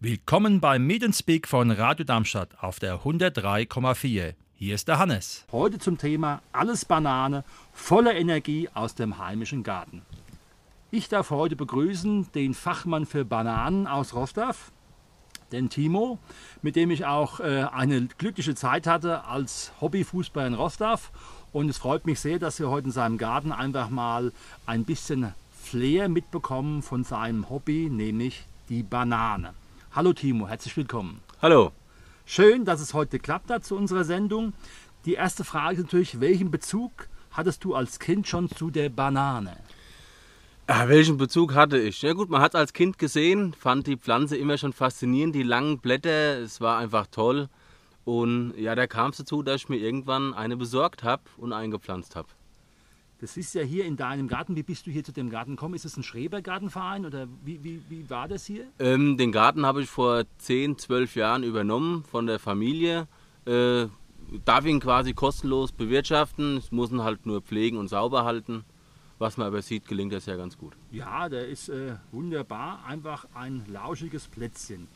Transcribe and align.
Willkommen 0.00 0.60
beim 0.60 0.86
Medienspeak 0.86 1.48
von 1.48 1.72
Radio 1.72 2.04
Darmstadt 2.04 2.50
auf 2.60 2.78
der 2.78 3.00
103,4. 3.00 4.34
Hier 4.54 4.74
ist 4.76 4.86
der 4.86 5.00
Hannes. 5.00 5.44
Heute 5.50 5.80
zum 5.80 5.98
Thema 5.98 6.40
Alles 6.52 6.84
Banane, 6.84 7.42
voller 7.72 8.14
Energie 8.14 8.68
aus 8.74 8.94
dem 8.94 9.18
heimischen 9.18 9.64
Garten. 9.64 10.02
Ich 10.92 11.08
darf 11.08 11.30
heute 11.30 11.56
begrüßen 11.56 12.30
den 12.30 12.54
Fachmann 12.54 13.06
für 13.06 13.24
Bananen 13.24 13.88
aus 13.88 14.14
Rostov, 14.14 14.70
den 15.50 15.68
Timo, 15.68 16.20
mit 16.62 16.76
dem 16.76 16.92
ich 16.92 17.04
auch 17.04 17.40
äh, 17.40 17.64
eine 17.64 18.06
glückliche 18.18 18.54
Zeit 18.54 18.86
hatte 18.86 19.24
als 19.24 19.72
Hobbyfußballer 19.80 20.46
in 20.46 20.54
Rostov. 20.54 21.10
Und 21.52 21.68
es 21.68 21.78
freut 21.78 22.06
mich 22.06 22.20
sehr, 22.20 22.38
dass 22.38 22.60
wir 22.60 22.70
heute 22.70 22.86
in 22.86 22.92
seinem 22.92 23.18
Garten 23.18 23.50
einfach 23.50 23.90
mal 23.90 24.32
ein 24.64 24.84
bisschen 24.84 25.34
Flair 25.60 26.08
mitbekommen 26.08 26.82
von 26.84 27.02
seinem 27.02 27.50
Hobby, 27.50 27.90
nämlich 27.90 28.46
die 28.68 28.84
Banane. 28.84 29.54
Hallo 29.98 30.12
Timo, 30.12 30.46
herzlich 30.46 30.76
willkommen. 30.76 31.22
Hallo. 31.42 31.72
Schön, 32.24 32.64
dass 32.64 32.80
es 32.80 32.94
heute 32.94 33.18
geklappt 33.18 33.50
hat 33.50 33.64
zu 33.64 33.74
unserer 33.74 34.04
Sendung. 34.04 34.52
Die 35.06 35.14
erste 35.14 35.42
Frage 35.42 35.74
ist 35.74 35.82
natürlich, 35.82 36.20
welchen 36.20 36.52
Bezug 36.52 37.08
hattest 37.32 37.64
du 37.64 37.74
als 37.74 37.98
Kind 37.98 38.28
schon 38.28 38.48
zu 38.48 38.70
der 38.70 38.90
Banane? 38.90 39.56
Ja, 40.68 40.88
welchen 40.88 41.16
Bezug 41.16 41.56
hatte 41.56 41.80
ich? 41.80 42.00
Ja 42.02 42.12
gut, 42.12 42.30
man 42.30 42.40
hat 42.40 42.54
es 42.54 42.60
als 42.60 42.72
Kind 42.72 43.00
gesehen, 43.00 43.54
fand 43.54 43.88
die 43.88 43.96
Pflanze 43.96 44.36
immer 44.36 44.56
schon 44.56 44.72
faszinierend, 44.72 45.34
die 45.34 45.42
langen 45.42 45.80
Blätter, 45.80 46.38
es 46.38 46.60
war 46.60 46.78
einfach 46.78 47.08
toll. 47.08 47.48
Und 48.04 48.54
ja, 48.56 48.76
da 48.76 48.86
kam 48.86 49.10
es 49.10 49.16
dazu, 49.16 49.42
dass 49.42 49.62
ich 49.62 49.68
mir 49.68 49.78
irgendwann 49.78 50.32
eine 50.32 50.56
besorgt 50.56 51.02
habe 51.02 51.24
und 51.38 51.52
eingepflanzt 51.52 52.14
habe. 52.14 52.28
Das 53.20 53.36
ist 53.36 53.54
ja 53.54 53.62
hier 53.62 53.84
in 53.84 53.96
deinem 53.96 54.28
Garten. 54.28 54.54
Wie 54.54 54.62
bist 54.62 54.86
du 54.86 54.92
hier 54.92 55.02
zu 55.02 55.12
dem 55.12 55.28
Garten 55.28 55.52
gekommen? 55.52 55.74
Ist 55.74 55.84
es 55.84 55.96
ein 55.96 56.04
Schrebergartenverein 56.04 57.04
oder 57.04 57.26
wie, 57.44 57.64
wie, 57.64 57.82
wie 57.88 58.08
war 58.08 58.28
das 58.28 58.46
hier? 58.46 58.66
Ähm, 58.78 59.16
den 59.16 59.32
Garten 59.32 59.66
habe 59.66 59.82
ich 59.82 59.90
vor 59.90 60.22
10, 60.38 60.78
12 60.78 61.16
Jahren 61.16 61.42
übernommen 61.42 62.04
von 62.04 62.26
der 62.26 62.38
Familie. 62.38 63.08
Äh, 63.44 63.86
darf 64.44 64.64
ihn 64.66 64.78
quasi 64.78 65.14
kostenlos 65.14 65.72
bewirtschaften. 65.72 66.58
Ich 66.58 66.70
muss 66.70 66.92
ihn 66.92 67.02
halt 67.02 67.26
nur 67.26 67.42
pflegen 67.42 67.76
und 67.76 67.88
sauber 67.88 68.24
halten. 68.24 68.64
Was 69.18 69.36
man 69.36 69.48
aber 69.48 69.62
sieht, 69.62 69.88
gelingt 69.88 70.12
das 70.12 70.26
ja 70.26 70.36
ganz 70.36 70.56
gut. 70.56 70.74
Ja, 70.92 71.28
der 71.28 71.48
ist 71.48 71.68
äh, 71.70 71.96
wunderbar. 72.12 72.84
Einfach 72.86 73.26
ein 73.34 73.64
lauschiges 73.66 74.28
Plätzchen. 74.28 74.86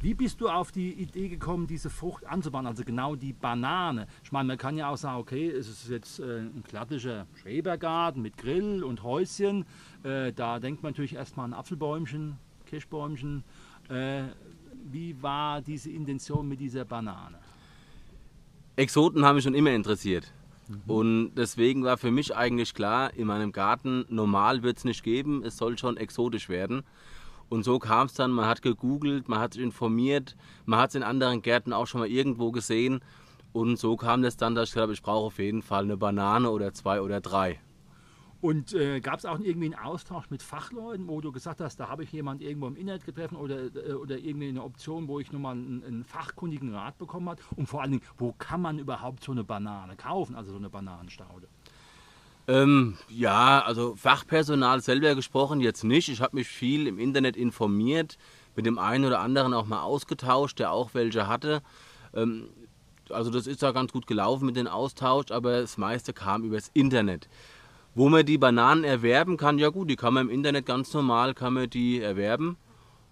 Wie 0.00 0.14
bist 0.14 0.40
du 0.40 0.48
auf 0.48 0.72
die 0.72 0.92
Idee 0.92 1.28
gekommen, 1.28 1.66
diese 1.66 1.88
Frucht 1.88 2.26
anzubauen, 2.26 2.66
also 2.66 2.84
genau 2.84 3.16
die 3.16 3.32
Banane? 3.32 4.06
Ich 4.22 4.30
meine, 4.30 4.46
man 4.46 4.58
kann 4.58 4.76
ja 4.76 4.90
auch 4.90 4.96
sagen, 4.96 5.18
okay, 5.18 5.48
es 5.48 5.68
ist 5.68 5.88
jetzt 5.88 6.20
äh, 6.20 6.40
ein 6.40 6.62
klassischer 6.68 7.26
Schrebergarten 7.40 8.20
mit 8.20 8.36
Grill 8.36 8.84
und 8.84 9.02
Häuschen. 9.02 9.64
Äh, 10.02 10.32
da 10.32 10.60
denkt 10.60 10.82
man 10.82 10.92
natürlich 10.92 11.14
erstmal 11.14 11.46
an 11.46 11.54
Apfelbäumchen, 11.54 12.36
Kirschbäumchen. 12.66 13.42
Äh, 13.88 14.24
wie 14.90 15.20
war 15.22 15.62
diese 15.62 15.90
Intention 15.90 16.46
mit 16.46 16.60
dieser 16.60 16.84
Banane? 16.84 17.38
Exoten 18.76 19.24
haben 19.24 19.36
mich 19.36 19.44
schon 19.44 19.54
immer 19.54 19.70
interessiert. 19.70 20.30
Mhm. 20.68 20.82
Und 20.86 21.34
deswegen 21.36 21.84
war 21.84 21.96
für 21.96 22.10
mich 22.10 22.36
eigentlich 22.36 22.74
klar, 22.74 23.14
in 23.14 23.26
meinem 23.26 23.52
Garten 23.52 24.04
normal 24.08 24.62
wird 24.62 24.76
es 24.76 24.84
nicht 24.84 25.02
geben, 25.02 25.42
es 25.42 25.56
soll 25.56 25.78
schon 25.78 25.96
exotisch 25.96 26.48
werden. 26.48 26.82
Und 27.48 27.64
so 27.64 27.78
kam 27.78 28.06
es 28.06 28.14
dann, 28.14 28.32
man 28.32 28.46
hat 28.46 28.62
gegoogelt, 28.62 29.28
man 29.28 29.38
hat 29.38 29.56
informiert, 29.56 30.36
man 30.64 30.80
hat 30.80 30.90
es 30.90 30.94
in 30.96 31.02
anderen 31.02 31.42
Gärten 31.42 31.72
auch 31.72 31.86
schon 31.86 32.00
mal 32.00 32.08
irgendwo 32.08 32.50
gesehen. 32.50 33.00
Und 33.52 33.78
so 33.78 33.96
kam 33.96 34.24
es 34.24 34.36
dann, 34.36 34.54
dass 34.54 34.70
ich 34.70 34.76
habe, 34.76 34.92
ich 34.92 35.02
brauche 35.02 35.26
auf 35.26 35.38
jeden 35.38 35.62
Fall 35.62 35.84
eine 35.84 35.96
Banane 35.96 36.50
oder 36.50 36.74
zwei 36.74 37.00
oder 37.00 37.20
drei. 37.20 37.60
Und 38.42 38.74
äh, 38.74 39.00
gab 39.00 39.18
es 39.18 39.24
auch 39.24 39.38
irgendwie 39.40 39.66
einen 39.66 39.74
Austausch 39.74 40.28
mit 40.28 40.42
Fachleuten, 40.42 41.08
wo 41.08 41.20
du 41.20 41.32
gesagt 41.32 41.60
hast, 41.60 41.80
da 41.80 41.88
habe 41.88 42.04
ich 42.04 42.12
jemanden 42.12 42.44
irgendwo 42.44 42.66
im 42.66 42.76
Internet 42.76 43.06
getroffen 43.06 43.36
oder, 43.36 43.74
äh, 43.74 43.94
oder 43.94 44.18
irgendwie 44.18 44.48
eine 44.48 44.62
Option, 44.62 45.08
wo 45.08 45.20
ich 45.20 45.32
nochmal 45.32 45.54
einen, 45.54 45.82
einen 45.84 46.04
fachkundigen 46.04 46.74
Rat 46.74 46.98
bekommen 46.98 47.30
habe? 47.30 47.42
Und 47.56 47.66
vor 47.66 47.80
allen 47.80 47.92
Dingen, 47.92 48.04
wo 48.18 48.32
kann 48.32 48.60
man 48.60 48.78
überhaupt 48.78 49.24
so 49.24 49.32
eine 49.32 49.42
Banane 49.42 49.96
kaufen, 49.96 50.36
also 50.36 50.52
so 50.52 50.58
eine 50.58 50.68
Bananenstaude? 50.68 51.48
Ähm, 52.48 52.96
ja, 53.08 53.60
also 53.64 53.96
Fachpersonal 53.96 54.80
selber 54.80 55.14
gesprochen 55.14 55.60
jetzt 55.60 55.82
nicht. 55.82 56.08
Ich 56.08 56.20
habe 56.20 56.36
mich 56.36 56.46
viel 56.46 56.86
im 56.86 56.98
Internet 56.98 57.36
informiert, 57.36 58.18
mit 58.54 58.66
dem 58.66 58.78
einen 58.78 59.04
oder 59.04 59.20
anderen 59.20 59.52
auch 59.52 59.66
mal 59.66 59.82
ausgetauscht, 59.82 60.58
der 60.58 60.70
auch 60.70 60.94
welche 60.94 61.26
hatte. 61.26 61.62
Ähm, 62.14 62.48
also 63.10 63.30
das 63.30 63.46
ist 63.46 63.62
da 63.62 63.72
ganz 63.72 63.92
gut 63.92 64.06
gelaufen 64.06 64.46
mit 64.46 64.56
dem 64.56 64.66
Austausch, 64.66 65.30
aber 65.30 65.60
das 65.60 65.76
meiste 65.76 66.12
kam 66.12 66.44
übers 66.44 66.70
Internet. 66.72 67.28
Wo 67.94 68.08
man 68.08 68.26
die 68.26 68.38
Bananen 68.38 68.84
erwerben 68.84 69.36
kann, 69.36 69.58
ja 69.58 69.70
gut, 69.70 69.90
die 69.90 69.96
kann 69.96 70.14
man 70.14 70.28
im 70.28 70.34
Internet 70.34 70.66
ganz 70.66 70.92
normal, 70.92 71.34
kann 71.34 71.54
man 71.54 71.70
die 71.70 72.00
erwerben. 72.00 72.56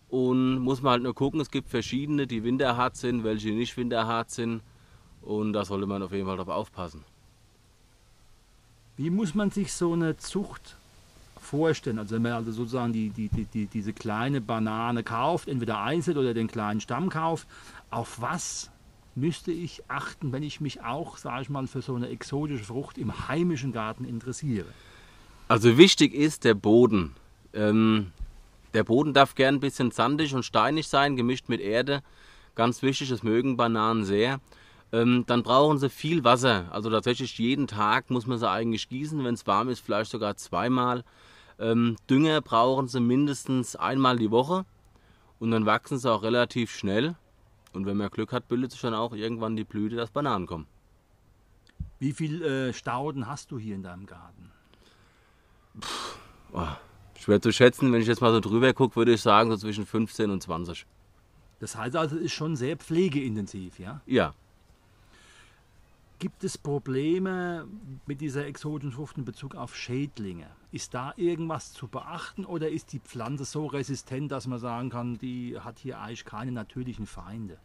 Und 0.08 0.58
muss 0.58 0.82
man 0.82 0.92
halt 0.92 1.02
nur 1.02 1.14
gucken, 1.14 1.40
es 1.40 1.50
gibt 1.50 1.68
verschiedene, 1.68 2.26
die 2.26 2.44
winterhart 2.44 2.96
sind, 2.96 3.24
welche 3.24 3.50
nicht 3.50 3.76
winterhart 3.76 4.30
sind. 4.30 4.62
Und 5.22 5.54
da 5.54 5.64
sollte 5.64 5.86
man 5.86 6.02
auf 6.02 6.12
jeden 6.12 6.26
Fall 6.26 6.36
drauf 6.36 6.48
aufpassen. 6.48 7.04
Wie 8.96 9.10
muss 9.10 9.34
man 9.34 9.50
sich 9.50 9.72
so 9.72 9.92
eine 9.92 10.16
Zucht 10.16 10.76
vorstellen? 11.40 11.98
Also 11.98 12.14
wenn 12.14 12.22
man 12.22 12.32
also 12.32 12.52
sozusagen 12.52 12.92
die, 12.92 13.10
die, 13.10 13.28
die, 13.28 13.66
diese 13.66 13.92
kleine 13.92 14.40
Banane 14.40 15.02
kauft, 15.02 15.48
entweder 15.48 15.80
einzeln 15.80 16.16
oder 16.16 16.32
den 16.32 16.46
kleinen 16.46 16.80
Stamm 16.80 17.08
kauft, 17.10 17.48
auf 17.90 18.20
was 18.20 18.70
müsste 19.16 19.52
ich 19.52 19.82
achten, 19.88 20.32
wenn 20.32 20.42
ich 20.42 20.60
mich 20.60 20.82
auch, 20.82 21.18
sage 21.18 21.42
ich 21.42 21.48
mal, 21.48 21.66
für 21.66 21.82
so 21.82 21.94
eine 21.94 22.08
exotische 22.08 22.64
Frucht 22.64 22.98
im 22.98 23.28
heimischen 23.28 23.72
Garten 23.72 24.04
interessiere? 24.04 24.66
Also 25.48 25.76
wichtig 25.76 26.14
ist 26.14 26.44
der 26.44 26.54
Boden. 26.54 27.14
Ähm, 27.52 28.12
der 28.74 28.84
Boden 28.84 29.12
darf 29.12 29.34
gern 29.34 29.56
ein 29.56 29.60
bisschen 29.60 29.90
sandig 29.90 30.34
und 30.34 30.44
steinig 30.44 30.88
sein, 30.88 31.16
gemischt 31.16 31.48
mit 31.48 31.60
Erde. 31.60 32.02
Ganz 32.54 32.82
wichtig, 32.82 33.08
das 33.08 33.22
mögen 33.22 33.56
Bananen 33.56 34.04
sehr. 34.04 34.40
Ähm, 34.94 35.24
dann 35.26 35.42
brauchen 35.42 35.78
sie 35.78 35.90
viel 35.90 36.22
Wasser. 36.22 36.66
Also 36.70 36.88
tatsächlich 36.88 37.36
jeden 37.38 37.66
Tag 37.66 38.10
muss 38.10 38.28
man 38.28 38.38
sie 38.38 38.48
eigentlich 38.48 38.88
gießen. 38.88 39.24
Wenn 39.24 39.34
es 39.34 39.44
warm 39.44 39.68
ist, 39.68 39.80
vielleicht 39.80 40.12
sogar 40.12 40.36
zweimal. 40.36 41.02
Ähm, 41.58 41.96
Dünger 42.08 42.40
brauchen 42.40 42.86
sie 42.86 43.00
mindestens 43.00 43.74
einmal 43.74 44.18
die 44.18 44.30
Woche. 44.30 44.64
Und 45.40 45.50
dann 45.50 45.66
wachsen 45.66 45.98
sie 45.98 46.08
auch 46.08 46.22
relativ 46.22 46.70
schnell. 46.70 47.16
Und 47.72 47.86
wenn 47.86 47.96
man 47.96 48.08
Glück 48.08 48.32
hat, 48.32 48.46
bildet 48.46 48.70
sich 48.70 48.82
dann 48.82 48.94
auch 48.94 49.14
irgendwann 49.14 49.56
die 49.56 49.64
Blüte, 49.64 49.96
dass 49.96 50.12
Bananen 50.12 50.46
kommen. 50.46 50.68
Wie 51.98 52.12
viele 52.12 52.68
äh, 52.68 52.72
Stauden 52.72 53.26
hast 53.26 53.50
du 53.50 53.58
hier 53.58 53.74
in 53.74 53.82
deinem 53.82 54.06
Garten? 54.06 54.52
Puh, 55.80 55.88
oh, 56.52 56.68
schwer 57.18 57.42
zu 57.42 57.52
schätzen. 57.52 57.92
Wenn 57.92 58.00
ich 58.00 58.06
jetzt 58.06 58.20
mal 58.20 58.32
so 58.32 58.38
drüber 58.38 58.72
gucke, 58.72 58.94
würde 58.94 59.14
ich 59.14 59.22
sagen 59.22 59.50
so 59.50 59.56
zwischen 59.56 59.86
15 59.86 60.30
und 60.30 60.40
20. 60.40 60.86
Das 61.58 61.76
heißt 61.76 61.96
also, 61.96 62.14
es 62.14 62.22
ist 62.22 62.32
schon 62.32 62.54
sehr 62.54 62.76
pflegeintensiv, 62.76 63.80
ja? 63.80 64.00
Ja. 64.06 64.34
Gibt 66.24 66.42
es 66.42 66.56
Probleme 66.56 67.68
mit 68.06 68.22
dieser 68.22 68.46
exotischen 68.46 68.92
Frucht 68.92 69.18
in 69.18 69.26
Bezug 69.26 69.54
auf 69.56 69.76
Schädlinge? 69.76 70.46
Ist 70.72 70.94
da 70.94 71.12
irgendwas 71.18 71.74
zu 71.74 71.86
beachten 71.86 72.46
oder 72.46 72.70
ist 72.70 72.94
die 72.94 72.98
Pflanze 72.98 73.44
so 73.44 73.66
resistent, 73.66 74.32
dass 74.32 74.46
man 74.46 74.58
sagen 74.58 74.88
kann, 74.88 75.18
die 75.18 75.60
hat 75.60 75.78
hier 75.78 76.00
eigentlich 76.00 76.24
keine 76.24 76.50
natürlichen 76.50 77.04
Feinde? 77.04 77.58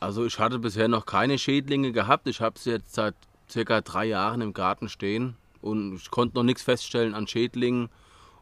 Also 0.00 0.26
ich 0.26 0.38
hatte 0.38 0.58
bisher 0.58 0.86
noch 0.86 1.06
keine 1.06 1.38
Schädlinge 1.38 1.92
gehabt. 1.92 2.28
Ich 2.28 2.42
habe 2.42 2.58
sie 2.58 2.72
jetzt 2.72 2.92
seit 2.92 3.14
circa 3.48 3.80
drei 3.80 4.04
Jahren 4.04 4.42
im 4.42 4.52
Garten 4.52 4.90
stehen 4.90 5.38
und 5.62 5.94
ich 5.94 6.10
konnte 6.10 6.36
noch 6.36 6.44
nichts 6.44 6.62
feststellen 6.62 7.14
an 7.14 7.26
Schädlingen 7.26 7.88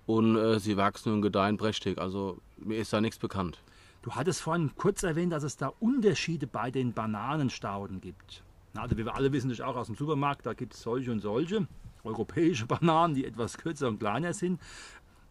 und 0.06 0.34
äh, 0.34 0.59
sie 0.59 0.77
wachsen 0.77 1.12
und 1.12 1.23
gedeihen 1.23 1.56
prächtig. 1.56 1.99
Also 1.99 2.39
mir 2.56 2.79
ist 2.79 2.93
da 2.93 3.00
nichts 3.00 3.21
bekannt. 3.21 3.62
Du 4.03 4.11
hattest 4.17 4.41
vorhin 4.41 4.73
kurz 4.75 5.05
erwähnt, 5.05 5.33
dass 5.33 5.44
es 5.44 5.56
da 5.56 5.69
Unterschiede 5.79 6.49
bei 6.49 6.73
den 6.73 6.93
Bananenstauden 6.93 8.00
gibt. 8.00 8.43
Also 8.75 8.97
wir 8.97 9.15
alle 9.15 9.33
wissen 9.33 9.49
natürlich 9.49 9.62
auch 9.62 9.77
aus 9.77 9.87
dem 9.87 9.97
Supermarkt, 9.97 10.47
da 10.47 10.55
gibt 10.55 10.75
es 10.75 10.83
solche 10.83 11.12
und 11.12 11.21
solche 11.21 11.66
europäische 12.05 12.66
Bananen, 12.69 13.15
die 13.15 13.25
etwas 13.25 13.59
kürzer 13.59 13.88
und 13.88 13.99
kleiner 13.99 14.33
sind. 14.33 14.60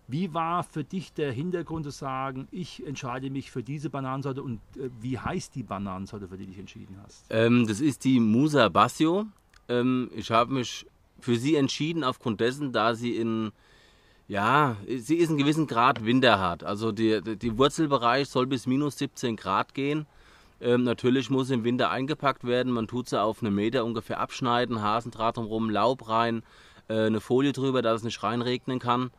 Wie 0.07 0.33
war 0.33 0.63
für 0.63 0.83
dich 0.83 1.13
der 1.13 1.31
Hintergrund 1.31 1.85
zu 1.85 1.91
sagen, 1.91 2.47
ich 2.51 2.85
entscheide 2.85 3.29
mich 3.29 3.49
für 3.49 3.63
diese 3.63 3.89
Bananensorte 3.89 4.43
und 4.43 4.59
äh, 4.75 4.89
wie 4.99 5.17
heißt 5.17 5.55
die 5.55 5.63
Bananensorte, 5.63 6.27
für 6.27 6.37
die 6.37 6.45
du 6.45 6.51
dich 6.51 6.59
entschieden 6.59 6.97
hast? 7.01 7.25
Ähm, 7.29 7.65
das 7.65 7.79
ist 7.79 8.03
die 8.03 8.19
Musa 8.19 8.67
Basio. 8.67 9.25
Ähm, 9.69 10.11
ich 10.13 10.29
habe 10.31 10.53
mich 10.53 10.85
für 11.21 11.37
sie 11.37 11.55
entschieden 11.55 12.03
aufgrund 12.03 12.41
dessen, 12.41 12.73
da 12.73 12.93
sie 12.93 13.15
in, 13.15 13.51
ja, 14.27 14.75
sie 14.85 15.15
ist 15.15 15.29
in 15.29 15.37
gewissen 15.37 15.67
Grad 15.67 16.03
winterhart. 16.03 16.63
Also 16.63 16.91
der 16.91 17.21
die 17.21 17.57
Wurzelbereich 17.57 18.27
soll 18.27 18.47
bis 18.47 18.67
minus 18.67 18.97
17 18.97 19.37
Grad 19.37 19.73
gehen. 19.73 20.07
Ähm, 20.61 20.83
natürlich 20.83 21.29
muss 21.29 21.49
im 21.49 21.63
Winter 21.63 21.89
eingepackt 21.89 22.45
werden. 22.45 22.71
Man 22.71 22.87
tut 22.87 23.09
sie 23.09 23.21
auf 23.21 23.41
einen 23.41 23.55
Meter 23.55 23.83
ungefähr 23.83 24.19
abschneiden, 24.19 24.81
Hasendraht 24.81 25.37
drumherum, 25.37 25.69
Laub 25.69 26.07
rein, 26.07 26.43
äh, 26.87 27.05
eine 27.05 27.19
Folie 27.19 27.51
drüber, 27.51 27.81
dass 27.81 27.97
es 27.97 28.03
nicht 28.03 28.21
reinregnen 28.21 28.79
kann. 28.79 29.11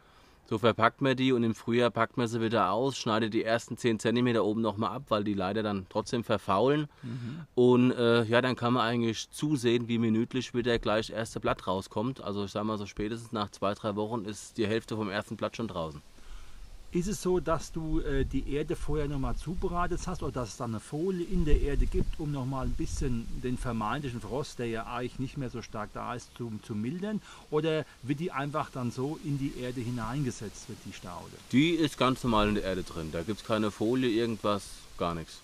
So 0.45 0.59
verpackt 0.59 1.01
man 1.01 1.17
die 1.17 1.33
und 1.33 1.45
im 1.45 1.55
Frühjahr 1.55 1.91
packt 1.91 2.17
man 2.17 2.27
sie 2.27 2.41
wieder 2.41 2.71
aus, 2.73 2.97
schneidet 2.99 3.33
die 3.33 3.45
ersten 3.45 3.77
10 3.77 4.01
cm 4.01 4.37
oben 4.37 4.61
nochmal 4.61 4.91
ab, 4.91 5.05
weil 5.09 5.25
die 5.25 5.35
leider 5.35 5.63
dann 5.63 5.87
trotzdem 5.89 6.25
verfaulen. 6.25 6.89
Mhm. 7.03 7.47
Und 7.55 7.93
äh, 7.93 8.25
ja, 8.25 8.43
dann 8.43 8.57
kann 8.57 8.75
man 8.75 8.83
eigentlich 8.83 9.31
zusehen, 9.31 9.89
wie 9.89 9.99
minütlich 9.99 10.53
wieder 10.53 10.79
gleich 10.79 11.07
das 11.07 11.17
erste 11.17 11.41
Blatt 11.41 11.67
rauskommt. 11.67 12.21
Also 12.21 12.45
ich 12.45 12.51
sage 12.51 12.67
mal 12.67 12.77
so 12.77 12.87
spätestens 12.87 13.33
nach 13.33 13.51
zwei, 13.51 13.73
drei 13.75 13.97
Wochen 13.97 14.25
ist 14.25 14.59
die 14.59 14.67
Hälfte 14.67 14.97
vom 14.97 15.09
ersten 15.09 15.37
Blatt 15.37 15.57
schon 15.57 15.69
draußen. 15.69 16.03
Ist 16.93 17.09
es 17.09 17.23
so, 17.23 17.41
dass 17.41 17.73
du 17.73 18.01
äh, 18.01 18.27
die 18.27 18.53
Erde 18.53 18.77
vorher 18.77 19.09
nochmal 19.09 19.35
zubereitet 19.35 20.01
hast 20.07 20.23
oder 20.23 20.33
dass 20.33 20.51
es 20.51 20.57
dann 20.59 20.73
eine 20.73 20.81
Folie 20.81 21.25
in 21.25 21.47
der 21.47 21.59
Erde 21.63 21.87
gibt, 21.87 22.21
um 22.21 22.31
nochmal 22.31 22.67
ein 22.67 22.73
bisschen 22.73 23.27
den 23.43 23.57
vermeintlichen 23.57 24.21
Frost, 24.21 24.59
der 24.59 24.67
ja 24.67 24.87
eigentlich 24.87 25.19
nicht 25.19 25.39
mehr 25.39 25.49
so 25.49 25.63
stark 25.63 25.89
da 25.95 26.15
ist, 26.15 26.29
zu, 26.37 26.53
zu 26.63 26.75
mildern? 26.75 27.23
Oder 27.51 27.87
wird 28.03 28.21
die 28.21 28.31
einfach 28.31 28.69
dann 28.71 28.91
so 28.91 29.19
in 29.25 29.39
die 29.39 29.55
Erde 29.59 29.81
hineingesetzt, 29.81 30.69
wird 30.69 30.79
die 30.85 30.93
Staude? 30.93 31.33
Die 31.51 31.71
ist 31.71 31.97
ganz 31.97 32.23
normal 32.25 32.51
in 32.51 32.57
der 32.57 32.65
Erde 32.65 32.83
drin. 32.83 33.09
Da 33.11 33.23
gibt 33.23 33.41
es 33.41 33.47
keine 33.47 33.71
Folie, 33.71 34.11
irgendwas, 34.11 34.65
gar 34.99 35.15
nichts. 35.15 35.41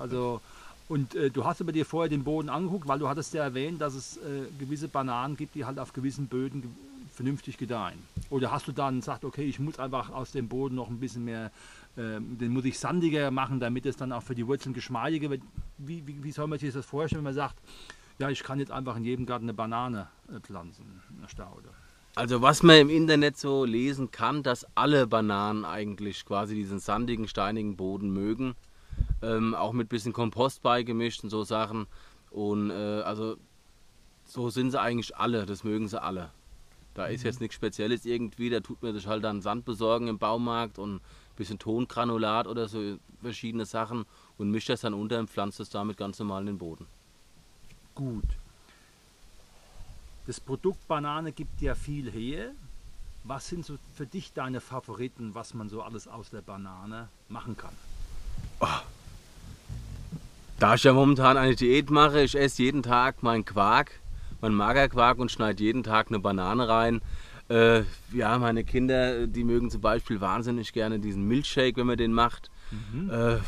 also, 0.00 0.42
und 0.88 1.14
äh, 1.14 1.30
du 1.30 1.46
hast 1.46 1.62
aber 1.62 1.72
dir 1.72 1.86
vorher 1.86 2.10
den 2.10 2.24
Boden 2.24 2.50
angeguckt, 2.50 2.86
weil 2.86 2.98
du 2.98 3.08
hattest 3.08 3.32
ja 3.32 3.44
erwähnt, 3.44 3.80
dass 3.80 3.94
es 3.94 4.18
äh, 4.18 4.20
gewisse 4.58 4.88
Bananen 4.88 5.38
gibt, 5.38 5.54
die 5.54 5.64
halt 5.64 5.78
auf 5.78 5.94
gewissen 5.94 6.26
Böden 6.26 6.76
vernünftig 7.12 7.58
gedeihen? 7.58 7.98
Oder 8.30 8.50
hast 8.50 8.68
du 8.68 8.72
dann 8.72 9.00
gesagt, 9.00 9.24
okay, 9.24 9.44
ich 9.44 9.58
muss 9.58 9.78
einfach 9.78 10.10
aus 10.10 10.32
dem 10.32 10.48
Boden 10.48 10.74
noch 10.74 10.88
ein 10.88 11.00
bisschen 11.00 11.24
mehr, 11.24 11.50
äh, 11.96 12.20
den 12.20 12.52
muss 12.52 12.64
ich 12.64 12.78
sandiger 12.78 13.30
machen, 13.30 13.60
damit 13.60 13.86
es 13.86 13.96
dann 13.96 14.12
auch 14.12 14.22
für 14.22 14.34
die 14.34 14.46
Wurzeln 14.46 14.74
geschmeidiger 14.74 15.30
wird? 15.30 15.42
Wie, 15.78 16.06
wie, 16.06 16.22
wie 16.22 16.32
soll 16.32 16.46
man 16.46 16.58
sich 16.58 16.72
das 16.72 16.86
vorstellen, 16.86 17.20
wenn 17.20 17.24
man 17.24 17.34
sagt, 17.34 17.56
ja, 18.18 18.28
ich 18.28 18.42
kann 18.42 18.58
jetzt 18.58 18.70
einfach 18.70 18.96
in 18.96 19.04
jedem 19.04 19.26
Garten 19.26 19.46
eine 19.46 19.54
Banane 19.54 20.08
äh, 20.28 20.40
pflanzen, 20.40 20.84
eine 21.18 21.28
Staude? 21.28 21.70
Also 22.16 22.42
was 22.42 22.62
man 22.62 22.76
im 22.76 22.90
Internet 22.90 23.38
so 23.38 23.64
lesen 23.64 24.10
kann, 24.10 24.42
dass 24.42 24.66
alle 24.74 25.06
Bananen 25.06 25.64
eigentlich 25.64 26.24
quasi 26.24 26.54
diesen 26.54 26.80
sandigen, 26.80 27.28
steinigen 27.28 27.76
Boden 27.76 28.10
mögen. 28.10 28.54
Ähm, 29.22 29.54
auch 29.54 29.72
mit 29.72 29.88
bisschen 29.88 30.12
Kompost 30.12 30.62
beigemischt 30.62 31.22
und 31.24 31.30
so 31.30 31.44
Sachen. 31.44 31.86
Und 32.30 32.70
äh, 32.70 33.02
also 33.02 33.36
so 34.24 34.50
sind 34.50 34.70
sie 34.70 34.80
eigentlich 34.80 35.16
alle, 35.16 35.46
das 35.46 35.64
mögen 35.64 35.88
sie 35.88 36.02
alle. 36.02 36.30
Da 37.00 37.06
ist 37.06 37.22
jetzt 37.22 37.40
nichts 37.40 37.54
Spezielles 37.54 38.04
irgendwie, 38.04 38.50
da 38.50 38.60
tut 38.60 38.82
man 38.82 38.92
sich 38.92 39.06
halt 39.06 39.24
dann 39.24 39.40
Sand 39.40 39.64
besorgen 39.64 40.06
im 40.08 40.18
Baumarkt 40.18 40.78
und 40.78 40.96
ein 40.96 41.00
bisschen 41.34 41.58
Tongranulat 41.58 42.46
oder 42.46 42.68
so 42.68 42.98
verschiedene 43.22 43.64
Sachen 43.64 44.04
und 44.36 44.50
mischt 44.50 44.68
das 44.68 44.82
dann 44.82 44.92
unter 44.92 45.18
und 45.18 45.30
pflanzt 45.30 45.60
es 45.60 45.70
damit 45.70 45.96
ganz 45.96 46.18
normal 46.18 46.42
in 46.42 46.48
den 46.48 46.58
Boden. 46.58 46.86
Gut. 47.94 48.26
Das 50.26 50.40
Produkt 50.40 50.86
Banane 50.88 51.32
gibt 51.32 51.62
ja 51.62 51.74
viel 51.74 52.10
her. 52.10 52.50
Was 53.24 53.48
sind 53.48 53.64
so 53.64 53.78
für 53.94 54.04
dich 54.04 54.34
deine 54.34 54.60
Favoriten, 54.60 55.34
was 55.34 55.54
man 55.54 55.70
so 55.70 55.80
alles 55.80 56.06
aus 56.06 56.28
der 56.28 56.42
Banane 56.42 57.08
machen 57.30 57.56
kann? 57.56 57.74
Oh. 58.60 58.66
Da 60.58 60.74
ich 60.74 60.84
ja 60.84 60.92
momentan 60.92 61.38
eine 61.38 61.56
Diät 61.56 61.88
mache, 61.88 62.20
ich 62.20 62.34
esse 62.34 62.62
jeden 62.62 62.82
Tag 62.82 63.22
meinen 63.22 63.46
Quark 63.46 63.99
meinen 64.40 64.54
Magerquark 64.54 65.18
und 65.18 65.30
schneide 65.30 65.62
jeden 65.62 65.82
Tag 65.82 66.08
eine 66.08 66.18
Banane 66.18 66.68
rein. 66.68 67.00
Äh, 67.48 67.82
ja, 68.12 68.38
meine 68.38 68.62
Kinder, 68.62 69.26
die 69.26 69.42
mögen 69.44 69.70
zum 69.70 69.80
Beispiel 69.80 70.20
wahnsinnig 70.20 70.72
gerne 70.72 71.00
diesen 71.00 71.26
Milchshake, 71.26 71.76
wenn 71.76 71.86
man 71.86 71.96
den 71.96 72.12
macht. 72.12 72.50
Mhm. 72.70 73.10
Äh, 73.10 73.38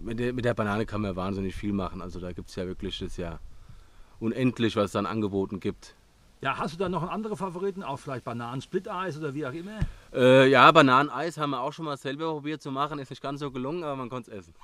mit, 0.00 0.18
der, 0.18 0.32
mit, 0.32 0.44
der, 0.44 0.54
Banane 0.54 0.86
kann 0.86 1.02
man 1.02 1.14
wahnsinnig 1.14 1.54
viel 1.54 1.72
machen. 1.72 2.00
Also 2.00 2.20
da 2.20 2.32
gibt 2.32 2.48
es 2.48 2.56
ja 2.56 2.66
wirklich 2.66 2.98
das 2.98 3.16
ja 3.18 3.38
unendlich, 4.18 4.76
was 4.76 4.86
es 4.86 4.92
dann 4.92 5.06
angeboten 5.06 5.60
gibt. 5.60 5.94
Ja, 6.42 6.58
hast 6.58 6.74
du 6.74 6.78
da 6.78 6.88
noch 6.88 7.02
einen 7.02 7.12
anderen 7.12 7.36
Favoriten? 7.36 7.84
Auch 7.84 7.98
vielleicht 7.98 8.24
Bananen-Split-Eis 8.24 9.16
oder 9.16 9.32
wie 9.32 9.46
auch 9.46 9.52
immer? 9.52 9.78
Äh, 10.12 10.50
ja, 10.50 10.72
Bananeneis 10.72 11.38
haben 11.38 11.50
wir 11.50 11.60
auch 11.60 11.72
schon 11.72 11.84
mal 11.84 11.96
selber 11.96 12.32
probiert 12.32 12.60
zu 12.60 12.72
machen. 12.72 12.98
Ist 12.98 13.10
nicht 13.10 13.22
ganz 13.22 13.38
so 13.38 13.52
gelungen, 13.52 13.84
aber 13.84 13.94
man 13.94 14.08
konnte 14.08 14.32
es 14.32 14.48
essen. 14.48 14.54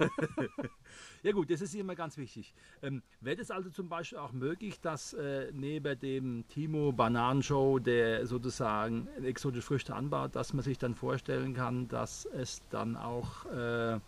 ja 1.22 1.30
gut, 1.30 1.48
das 1.48 1.60
ist 1.60 1.76
immer 1.76 1.94
ganz 1.94 2.16
wichtig. 2.16 2.52
Ähm, 2.82 3.02
Wäre 3.20 3.40
es 3.40 3.52
also 3.52 3.70
zum 3.70 3.88
Beispiel 3.88 4.18
auch 4.18 4.32
möglich, 4.32 4.80
dass 4.80 5.12
äh, 5.12 5.52
neben 5.52 5.96
dem 6.00 6.44
Timo 6.48 6.90
Bananenshow, 6.90 7.78
der 7.78 8.26
sozusagen 8.26 9.06
exotische 9.22 9.62
Früchte 9.62 9.94
anbaut, 9.94 10.34
dass 10.34 10.52
man 10.54 10.64
sich 10.64 10.78
dann 10.78 10.96
vorstellen 10.96 11.54
kann, 11.54 11.86
dass 11.86 12.24
es 12.24 12.62
dann 12.70 12.96
auch 12.96 13.46
äh, 13.46 14.00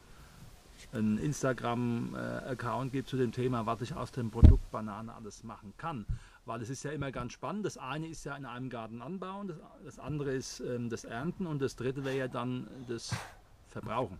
einen 0.93 1.19
Instagram-Account 1.19 2.93
gibt 2.93 3.09
zu 3.09 3.17
dem 3.17 3.31
Thema, 3.31 3.67
was 3.67 3.83
ich 3.83 3.95
aus 3.95 4.11
dem 4.11 4.33
Produkt 4.33 4.69
Banane 4.73 5.15
alles 5.15 5.45
machen 5.45 5.73
kann. 5.77 6.07
Weil 6.47 6.61
es 6.61 6.69
ist 6.69 6.85
ja 6.85 6.91
immer 6.91 7.11
ganz 7.11 7.33
spannend. 7.33 7.65
Das 7.65 7.79
eine 7.79 8.07
ist 8.07 8.25
ja 8.25 8.37
in 8.37 8.45
einem 8.45 8.69
Garten 8.69 9.01
anbauen, 9.01 9.49
das, 9.49 9.57
das 9.85 9.99
andere 9.99 10.33
ist 10.33 10.61
ähm, 10.61 10.91
das 10.91 11.05
Ernten 11.05 11.47
und 11.47 11.63
das 11.63 11.77
dritte 11.77 12.05
wäre 12.05 12.17
ja 12.17 12.29
dann 12.29 12.67
das 12.89 13.15
Verbrauchen. 13.69 14.19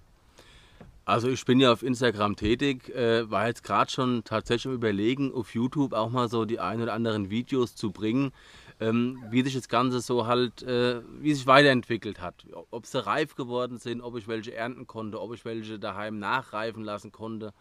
Also 1.07 1.29
ich 1.29 1.45
bin 1.45 1.61
ja 1.61 1.71
auf 1.71 1.83
Instagram 1.83 2.35
tätig, 2.35 2.89
äh, 2.89 3.31
war 3.31 3.47
jetzt 3.47 3.63
gerade 3.63 3.91
schon 3.91 4.25
tatsächlich 4.25 4.69
am 4.69 4.73
überlegen, 4.73 5.35
auf 5.35 5.55
YouTube 5.55 5.93
auch 5.93 6.09
mal 6.09 6.29
so 6.31 6.47
die 6.47 6.61
ein 6.61 6.81
oder 6.81 6.95
anderen 6.95 7.29
Videos 7.29 7.77
zu 7.77 7.93
bringen, 7.93 8.33
ähm, 8.81 9.23
wie 9.31 9.43
sich 9.43 9.53
das 9.53 9.69
Ganze 9.69 10.01
so 10.01 10.27
halt, 10.27 10.63
äh, 10.63 11.03
wie 11.21 11.35
sich 11.35 11.47
weiterentwickelt 11.47 12.23
hat. 12.23 12.47
Ob 12.71 12.87
sie 12.87 13.05
reif 13.05 13.35
geworden 13.35 13.77
sind, 13.77 14.01
ob 14.01 14.17
ich 14.17 14.29
welche 14.29 14.55
ernten 14.55 14.87
konnte, 14.87 15.21
ob 15.21 15.35
ich 15.35 15.45
welche 15.45 15.79
daheim 15.79 16.19
nachreifen 16.19 16.83
lassen 16.83 17.13
konnte 17.13 17.53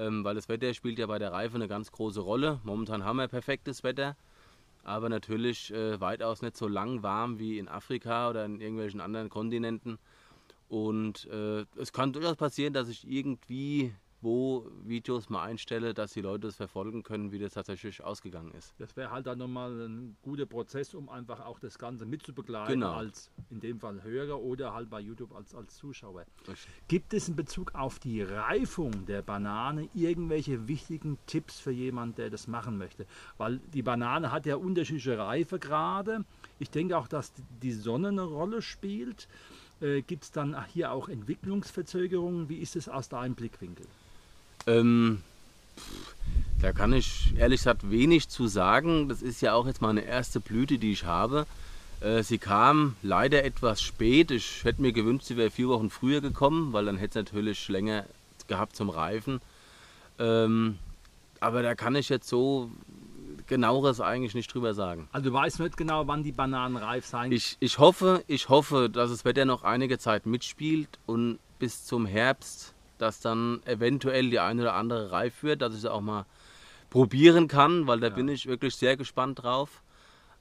ähm, 0.00 0.24
weil 0.24 0.34
das 0.34 0.48
Wetter 0.48 0.72
spielt 0.74 0.98
ja 0.98 1.06
bei 1.06 1.18
der 1.18 1.32
Reife 1.32 1.56
eine 1.56 1.68
ganz 1.68 1.92
große 1.92 2.20
Rolle. 2.20 2.60
Momentan 2.64 3.04
haben 3.04 3.18
wir 3.18 3.28
perfektes 3.28 3.84
Wetter, 3.84 4.16
aber 4.82 5.08
natürlich 5.08 5.72
äh, 5.72 6.00
weitaus 6.00 6.42
nicht 6.42 6.56
so 6.56 6.66
lang 6.66 7.02
warm 7.02 7.38
wie 7.38 7.58
in 7.58 7.68
Afrika 7.68 8.30
oder 8.30 8.44
in 8.44 8.60
irgendwelchen 8.60 9.00
anderen 9.00 9.28
Kontinenten. 9.28 9.98
Und 10.68 11.26
äh, 11.26 11.66
es 11.76 11.92
kann 11.92 12.12
durchaus 12.12 12.36
passieren, 12.36 12.72
dass 12.72 12.88
ich 12.88 13.08
irgendwie 13.08 13.92
wo 14.22 14.70
Videos 14.84 15.30
mal 15.30 15.42
einstelle, 15.44 15.94
dass 15.94 16.12
die 16.12 16.20
Leute 16.20 16.48
es 16.48 16.56
verfolgen 16.56 17.02
können, 17.02 17.32
wie 17.32 17.38
das 17.38 17.54
tatsächlich 17.54 18.02
ausgegangen 18.02 18.52
ist. 18.52 18.74
Das 18.78 18.96
wäre 18.96 19.10
halt 19.10 19.26
dann 19.26 19.38
nochmal 19.38 19.88
ein 19.88 20.16
guter 20.22 20.46
Prozess, 20.46 20.94
um 20.94 21.08
einfach 21.08 21.40
auch 21.40 21.58
das 21.58 21.78
Ganze 21.78 22.04
mitzubegleiten, 22.04 22.80
genau. 22.80 22.92
als 22.92 23.30
in 23.50 23.60
dem 23.60 23.80
Fall 23.80 24.02
Hörer 24.02 24.38
oder 24.38 24.74
halt 24.74 24.90
bei 24.90 25.00
YouTube 25.00 25.34
als, 25.34 25.54
als 25.54 25.76
Zuschauer. 25.76 26.24
Richtig. 26.46 26.70
Gibt 26.88 27.14
es 27.14 27.28
in 27.28 27.36
Bezug 27.36 27.74
auf 27.74 27.98
die 27.98 28.22
Reifung 28.22 29.06
der 29.06 29.22
Banane 29.22 29.88
irgendwelche 29.94 30.68
wichtigen 30.68 31.18
Tipps 31.26 31.58
für 31.58 31.70
jemanden, 31.70 32.16
der 32.16 32.30
das 32.30 32.46
machen 32.46 32.76
möchte? 32.76 33.06
Weil 33.38 33.58
die 33.72 33.82
Banane 33.82 34.32
hat 34.32 34.46
ja 34.46 34.56
unterschiedliche 34.56 35.16
Reifegrade. 35.18 36.24
Ich 36.58 36.70
denke 36.70 36.98
auch, 36.98 37.08
dass 37.08 37.32
die 37.62 37.72
Sonne 37.72 38.08
eine 38.08 38.22
Rolle 38.22 38.60
spielt. 38.60 39.28
Äh, 39.80 40.02
Gibt 40.02 40.24
es 40.24 40.30
dann 40.30 40.62
hier 40.66 40.92
auch 40.92 41.08
Entwicklungsverzögerungen? 41.08 42.48
Wie 42.48 42.58
ist 42.58 42.76
es 42.76 42.88
aus 42.88 43.08
deinem 43.08 43.34
Blickwinkel? 43.34 43.86
Ähm, 44.66 45.22
da 46.60 46.72
kann 46.72 46.92
ich 46.92 47.34
ehrlich 47.38 47.60
gesagt 47.60 47.90
wenig 47.90 48.28
zu 48.28 48.46
sagen. 48.46 49.08
Das 49.08 49.22
ist 49.22 49.40
ja 49.40 49.54
auch 49.54 49.66
jetzt 49.66 49.80
meine 49.80 50.02
erste 50.02 50.40
Blüte, 50.40 50.78
die 50.78 50.92
ich 50.92 51.04
habe. 51.04 51.46
Äh, 52.00 52.22
sie 52.22 52.38
kam 52.38 52.96
leider 53.02 53.44
etwas 53.44 53.80
spät. 53.80 54.30
Ich 54.30 54.64
hätte 54.64 54.82
mir 54.82 54.92
gewünscht, 54.92 55.26
sie 55.26 55.36
wäre 55.36 55.50
vier 55.50 55.68
Wochen 55.68 55.90
früher 55.90 56.20
gekommen, 56.20 56.72
weil 56.72 56.84
dann 56.84 56.96
hätte 56.96 57.18
es 57.18 57.24
natürlich 57.26 57.68
länger 57.68 58.04
gehabt 58.48 58.76
zum 58.76 58.90
Reifen. 58.90 59.40
Ähm, 60.18 60.78
aber 61.40 61.62
da 61.62 61.74
kann 61.74 61.94
ich 61.94 62.08
jetzt 62.08 62.28
so 62.28 62.70
genaueres 63.46 64.00
eigentlich 64.00 64.34
nicht 64.34 64.52
drüber 64.52 64.74
sagen. 64.74 65.08
Also 65.12 65.30
du 65.30 65.34
weißt 65.34 65.60
nicht 65.60 65.76
genau, 65.76 66.06
wann 66.06 66.22
die 66.22 66.32
Bananen 66.32 66.76
reif 66.76 67.06
sein. 67.06 67.32
Ich, 67.32 67.56
ich 67.60 67.78
hoffe, 67.78 68.22
ich 68.26 68.48
hoffe, 68.48 68.88
dass 68.90 69.10
das 69.10 69.24
Wetter 69.24 69.44
noch 69.44 69.64
einige 69.64 69.98
Zeit 69.98 70.26
mitspielt 70.26 70.98
und 71.06 71.38
bis 71.58 71.84
zum 71.84 72.06
Herbst 72.06 72.74
dass 73.00 73.20
dann 73.20 73.62
eventuell 73.64 74.30
die 74.30 74.40
eine 74.40 74.62
oder 74.62 74.74
andere 74.74 75.10
reif 75.12 75.42
wird, 75.42 75.62
dass 75.62 75.74
ich 75.74 75.80
es 75.80 75.86
auch 75.86 76.00
mal 76.00 76.26
probieren 76.90 77.48
kann, 77.48 77.86
weil 77.86 78.00
da 78.00 78.08
ja. 78.08 78.14
bin 78.14 78.28
ich 78.28 78.46
wirklich 78.46 78.76
sehr 78.76 78.96
gespannt 78.96 79.42
drauf. 79.42 79.82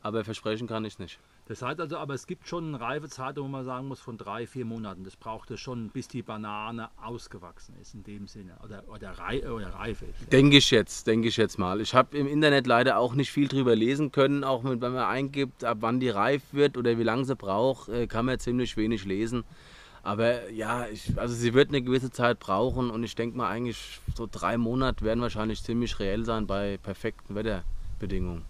Aber 0.01 0.23
versprechen 0.23 0.67
kann 0.67 0.85
ich 0.85 0.97
nicht. 0.97 1.19
Das 1.49 1.63
heißt 1.63 1.79
also, 1.81 1.97
aber 1.97 2.13
es 2.13 2.27
gibt 2.27 2.47
schon 2.47 2.67
eine 2.67 2.79
Reifezeit, 2.79 3.35
wo 3.37 3.47
man 3.47 3.65
sagen 3.65 3.87
muss, 3.87 3.99
von 3.99 4.19
drei, 4.19 4.45
vier 4.45 4.65
Monaten. 4.65 5.03
Das 5.03 5.15
braucht 5.15 5.49
es 5.49 5.59
schon, 5.59 5.89
bis 5.89 6.07
die 6.07 6.21
Banane 6.21 6.89
ausgewachsen 7.03 7.75
ist, 7.81 7.95
in 7.95 8.03
dem 8.03 8.27
Sinne. 8.27 8.55
Oder, 8.63 8.83
oder, 8.87 9.17
rei 9.17 9.51
oder 9.51 9.69
reif 9.69 10.03
ist. 10.03 10.31
Denke 10.31 10.57
ich 10.57 10.69
jetzt, 10.69 11.07
denke 11.07 11.27
ich 11.27 11.37
jetzt 11.37 11.57
mal. 11.57 11.81
Ich 11.81 11.95
habe 11.95 12.15
im 12.15 12.27
Internet 12.27 12.67
leider 12.67 12.99
auch 12.99 13.15
nicht 13.15 13.31
viel 13.31 13.47
drüber 13.47 13.75
lesen 13.75 14.11
können. 14.11 14.43
Auch 14.43 14.63
wenn 14.63 14.77
man 14.77 14.97
eingibt, 14.97 15.63
ab 15.63 15.79
wann 15.81 15.99
die 15.99 16.09
reif 16.09 16.43
wird 16.51 16.77
oder 16.77 16.99
wie 16.99 17.03
lange 17.03 17.25
sie 17.25 17.35
braucht, 17.35 17.89
äh, 17.89 18.05
kann 18.05 18.27
man 18.27 18.37
ziemlich 18.37 18.77
wenig 18.77 19.05
lesen. 19.05 19.43
Aber 20.03 20.49
ja, 20.49 20.87
ich, 20.87 21.17
also 21.17 21.35
sie 21.35 21.53
wird 21.53 21.69
eine 21.69 21.81
gewisse 21.81 22.11
Zeit 22.11 22.39
brauchen 22.39 22.89
und 22.89 23.03
ich 23.03 23.15
denke 23.15 23.37
mal 23.37 23.49
eigentlich 23.49 23.99
so 24.15 24.27
drei 24.31 24.57
Monate 24.57 25.03
werden 25.03 25.21
wahrscheinlich 25.21 25.63
ziemlich 25.63 25.99
reell 25.99 26.25
sein 26.25 26.47
bei 26.47 26.77
perfekten 26.77 27.35
Wetterbedingungen. 27.35 28.43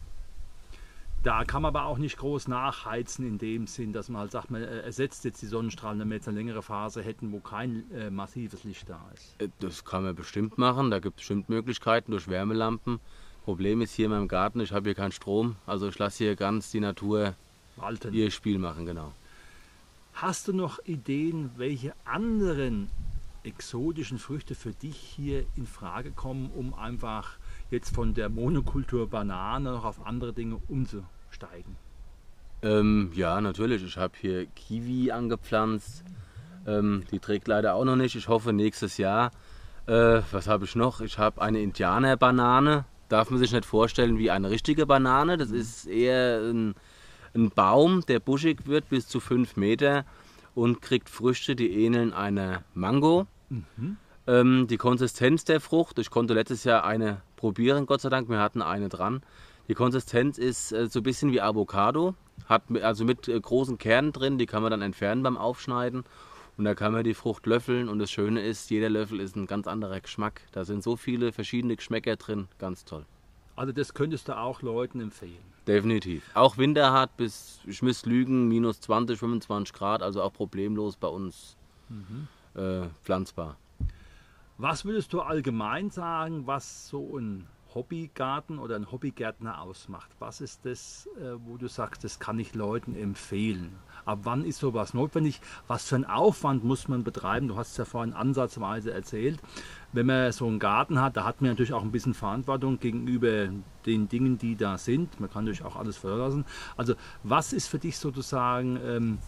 Da 1.21 1.43
kann 1.43 1.63
man 1.63 1.75
aber 1.75 1.85
auch 1.85 1.97
nicht 1.97 2.17
groß 2.17 2.47
nachheizen 2.47 3.27
in 3.27 3.37
dem 3.37 3.67
Sinn, 3.67 3.91
dass 3.91 4.07
man 4.07 4.21
halt 4.21 4.31
sagt, 4.31 4.51
man 4.51 4.63
äh, 4.63 4.79
ersetzt 4.79 5.25
jetzt 5.25 5.41
die 5.41 5.47
Sonnenstrahlen, 5.47 5.99
wenn 5.99 6.07
wir 6.07 6.15
jetzt 6.15 6.29
eine 6.29 6.37
längere 6.37 6.61
Phase 6.61 7.01
hätten, 7.01 7.33
wo 7.33 7.39
kein 7.39 7.91
äh, 7.91 8.09
massives 8.09 8.63
Licht 8.63 8.87
da 8.87 9.01
ist. 9.13 9.35
Äh, 9.41 9.49
das 9.59 9.83
kann 9.83 10.03
man 10.03 10.15
bestimmt 10.15 10.57
machen, 10.57 10.91
da 10.91 10.99
gibt 10.99 11.15
es 11.15 11.21
bestimmt 11.21 11.49
Möglichkeiten 11.49 12.11
durch 12.11 12.29
Wärmelampen. 12.29 13.01
Problem 13.43 13.81
ist 13.81 13.93
hier 13.93 14.05
in 14.05 14.11
meinem 14.11 14.29
Garten, 14.29 14.61
ich 14.61 14.71
habe 14.71 14.85
hier 14.87 14.95
keinen 14.95 15.11
Strom, 15.11 15.57
also 15.65 15.89
ich 15.89 15.99
lasse 15.99 16.19
hier 16.23 16.35
ganz 16.37 16.71
die 16.71 16.79
Natur 16.79 17.35
Walten. 17.75 18.13
ihr 18.13 18.31
Spiel 18.31 18.57
machen, 18.57 18.85
genau. 18.85 19.11
Hast 20.21 20.49
du 20.49 20.53
noch 20.53 20.79
Ideen, 20.83 21.51
welche 21.55 21.93
anderen 22.03 22.89
exotischen 23.43 24.17
Früchte 24.17 24.53
für 24.53 24.73
dich 24.73 24.97
hier 24.97 25.45
in 25.55 25.65
Frage 25.65 26.11
kommen, 26.11 26.51
um 26.53 26.73
einfach 26.73 27.37
jetzt 27.71 27.95
von 27.95 28.13
der 28.13 28.27
Monokultur 28.27 29.09
Banane 29.09 29.71
noch 29.71 29.85
auf 29.85 30.05
andere 30.05 30.33
Dinge 30.33 30.59
umzusteigen? 30.67 31.77
Ähm, 32.61 33.11
ja, 33.15 33.39
natürlich. 33.39 33.81
Ich 33.81 33.95
habe 33.95 34.13
hier 34.19 34.45
Kiwi 34.47 35.09
angepflanzt. 35.11 36.03
Ähm, 36.67 37.05
die 37.11 37.19
trägt 37.19 37.47
leider 37.47 37.75
auch 37.75 37.85
noch 37.85 37.95
nicht. 37.95 38.17
Ich 38.17 38.27
hoffe 38.27 38.51
nächstes 38.51 38.97
Jahr. 38.97 39.31
Äh, 39.85 40.21
was 40.31 40.49
habe 40.49 40.65
ich 40.65 40.75
noch? 40.75 40.99
Ich 40.99 41.17
habe 41.17 41.41
eine 41.41 41.61
Indianerbanane. 41.61 42.83
Darf 43.07 43.29
man 43.29 43.39
sich 43.39 43.53
nicht 43.53 43.63
vorstellen 43.63 44.17
wie 44.17 44.31
eine 44.31 44.49
richtige 44.49 44.85
Banane. 44.85 45.37
Das 45.37 45.51
ist 45.51 45.85
eher 45.85 46.41
ein, 46.41 46.75
ein 47.35 47.49
Baum, 47.49 48.03
der 48.07 48.19
buschig 48.19 48.67
wird 48.67 48.89
bis 48.89 49.07
zu 49.07 49.19
5 49.19 49.55
Meter 49.55 50.05
und 50.55 50.81
kriegt 50.81 51.09
Früchte, 51.09 51.55
die 51.55 51.71
ähneln 51.85 52.13
einer 52.13 52.63
Mango. 52.73 53.27
Mhm. 53.49 53.97
Ähm, 54.27 54.67
die 54.67 54.77
Konsistenz 54.77 55.43
der 55.45 55.59
Frucht, 55.59 55.99
ich 55.99 56.09
konnte 56.09 56.33
letztes 56.33 56.63
Jahr 56.63 56.83
eine 56.83 57.21
probieren, 57.35 57.85
Gott 57.85 58.01
sei 58.01 58.09
Dank, 58.09 58.29
wir 58.29 58.39
hatten 58.39 58.61
eine 58.61 58.89
dran. 58.89 59.21
Die 59.67 59.73
Konsistenz 59.75 60.37
ist 60.37 60.71
äh, 60.71 60.87
so 60.87 60.99
ein 60.99 61.03
bisschen 61.03 61.31
wie 61.31 61.41
Avocado, 61.41 62.15
hat 62.47 62.63
also 62.81 63.05
mit 63.05 63.27
äh, 63.27 63.39
großen 63.39 63.77
Kernen 63.77 64.11
drin, 64.11 64.37
die 64.37 64.45
kann 64.45 64.61
man 64.61 64.71
dann 64.71 64.81
entfernen 64.81 65.23
beim 65.23 65.37
Aufschneiden. 65.37 66.03
Und 66.57 66.65
da 66.65 66.75
kann 66.75 66.91
man 66.91 67.05
die 67.05 67.13
Frucht 67.13 67.45
löffeln 67.45 67.87
und 67.87 67.99
das 67.99 68.11
Schöne 68.11 68.41
ist, 68.41 68.69
jeder 68.69 68.89
Löffel 68.89 69.21
ist 69.21 69.37
ein 69.37 69.47
ganz 69.47 69.65
anderer 69.65 70.01
Geschmack. 70.01 70.41
Da 70.51 70.65
sind 70.65 70.83
so 70.83 70.97
viele 70.97 71.31
verschiedene 71.31 71.77
Geschmäcker 71.77 72.17
drin, 72.17 72.49
ganz 72.57 72.83
toll. 72.83 73.05
Also 73.55 73.71
das 73.71 73.93
könntest 73.93 74.27
du 74.27 74.37
auch 74.37 74.61
Leuten 74.61 74.99
empfehlen. 74.99 75.37
Definitiv. 75.69 76.23
Auch 76.33 76.57
winterhart 76.57 77.15
bis, 77.15 77.59
ich 77.67 77.83
müsste 77.83 78.09
lügen, 78.09 78.47
minus 78.47 78.81
20, 78.81 79.19
25 79.19 79.71
Grad, 79.71 80.01
also 80.01 80.23
auch 80.23 80.33
problemlos 80.33 80.97
bei 80.97 81.07
uns 81.07 81.57
mhm. 81.89 82.27
äh, 82.55 82.87
pflanzbar. 83.03 83.55
Was 84.57 84.83
würdest 84.83 85.13
du 85.13 85.21
allgemein 85.21 85.91
sagen, 85.91 86.47
was 86.47 86.87
so 86.87 87.19
ein 87.19 87.45
Hobbygarten 87.75 88.57
oder 88.57 88.75
ein 88.75 88.91
Hobbygärtner 88.91 89.61
ausmacht? 89.61 90.09
Was 90.19 90.41
ist 90.41 90.65
das, 90.65 91.07
äh, 91.17 91.35
wo 91.45 91.57
du 91.57 91.67
sagst, 91.67 92.03
das 92.03 92.19
kann 92.19 92.39
ich 92.39 92.55
Leuten 92.55 92.95
empfehlen? 92.95 93.75
Ab 94.05 94.19
wann 94.23 94.43
ist 94.43 94.59
sowas 94.59 94.93
notwendig? 94.93 95.39
Was 95.67 95.87
für 95.87 95.95
einen 95.95 96.05
Aufwand 96.05 96.63
muss 96.63 96.87
man 96.87 97.03
betreiben? 97.03 97.47
Du 97.47 97.57
hast 97.57 97.71
es 97.71 97.77
ja 97.77 97.85
vorhin 97.85 98.13
ansatzweise 98.13 98.91
erzählt. 98.91 99.39
Wenn 99.91 100.07
man 100.07 100.31
so 100.31 100.47
einen 100.47 100.57
Garten 100.57 100.99
hat, 100.99 101.15
da 101.15 101.25
hat 101.25 101.41
man 101.41 101.51
natürlich 101.51 101.73
auch 101.73 101.83
ein 101.83 101.91
bisschen 101.91 102.13
Verantwortung 102.15 102.79
gegenüber 102.79 103.49
den 103.85 104.09
Dingen, 104.09 104.37
die 104.37 104.55
da 104.55 104.77
sind. 104.77 105.19
Man 105.19 105.29
kann 105.29 105.45
natürlich 105.45 105.63
auch 105.63 105.75
alles 105.75 105.97
verlassen. 105.97 106.45
Also 106.75 106.95
was 107.23 107.53
ist 107.53 107.67
für 107.67 107.79
dich 107.79 107.97
sozusagen 107.97 108.79
ähm, 108.83 109.19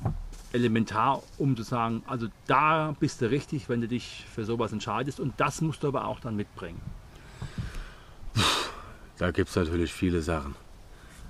elementar, 0.52 1.22
um 1.38 1.56
zu 1.56 1.64
sagen, 1.64 2.04
also 2.08 2.28
da 2.48 2.96
bist 3.00 3.22
du 3.22 3.30
richtig, 3.30 3.70
wenn 3.70 3.82
du 3.82 3.88
dich 3.88 4.26
für 4.34 4.46
sowas 4.46 4.72
entscheidest 4.72 5.20
und 5.20 5.34
das 5.38 5.62
musst 5.62 5.84
du 5.84 5.90
aber 5.90 6.06
auch 6.06 6.20
dann 6.20 6.36
mitbringen? 6.36 6.82
Da 9.22 9.30
gibt 9.30 9.50
es 9.50 9.56
natürlich 9.56 9.94
viele 9.94 10.24
Sachen. 10.24 10.56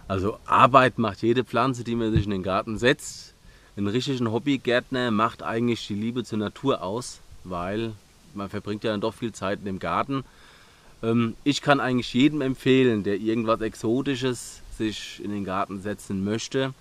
Also 0.08 0.38
Arbeit 0.46 0.98
macht 0.98 1.22
jede 1.24 1.44
Pflanze, 1.44 1.84
die 1.84 1.98
man 1.98 2.14
sich 2.14 2.24
in 2.24 2.32
den 2.32 2.42
Garten 2.42 2.78
setzt. 2.78 3.34
Ein 3.76 3.86
richtiger 3.86 4.32
Hobbygärtner 4.32 5.12
macht 5.12 5.44
eigentlich 5.44 5.88
die 5.88 5.96
Liebe 5.96 6.24
zur 6.24 6.38
Natur 6.38 6.84
aus, 6.84 7.20
weil 7.44 7.92
man 8.34 8.48
verbringt 8.48 8.86
ja 8.86 8.92
dann 8.92 9.02
doch 9.02 9.14
viel 9.14 9.34
Zeit 9.34 9.60
in 9.60 9.66
dem 9.66 9.80
Garten. 9.80 10.24
Ähm, 11.04 11.36
ich 11.44 11.62
kann 11.62 11.82
eigentlich 11.82 12.14
jedem 12.14 12.40
empfehlen, 12.40 13.04
der 13.04 13.18
irgendwas 13.18 13.60
Exotisches 13.60 14.62
sich 14.78 15.22
in 15.22 15.32
den 15.32 15.44
Garten 15.44 15.82
setzen 15.82 16.24
möchte, 16.24 16.74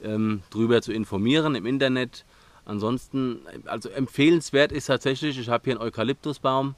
ähm, 0.00 0.44
darüber 0.50 0.80
zu 0.80 0.92
informieren 0.92 1.56
im 1.56 1.66
Internet. 1.66 2.24
Ansonsten, 2.66 3.40
also 3.64 3.88
empfehlenswert 3.88 4.70
ist 4.70 4.86
tatsächlich, 4.86 5.40
ich 5.40 5.48
habe 5.48 5.64
hier 5.64 5.72
einen 5.72 5.82
Eukalyptusbaum, 5.82 6.76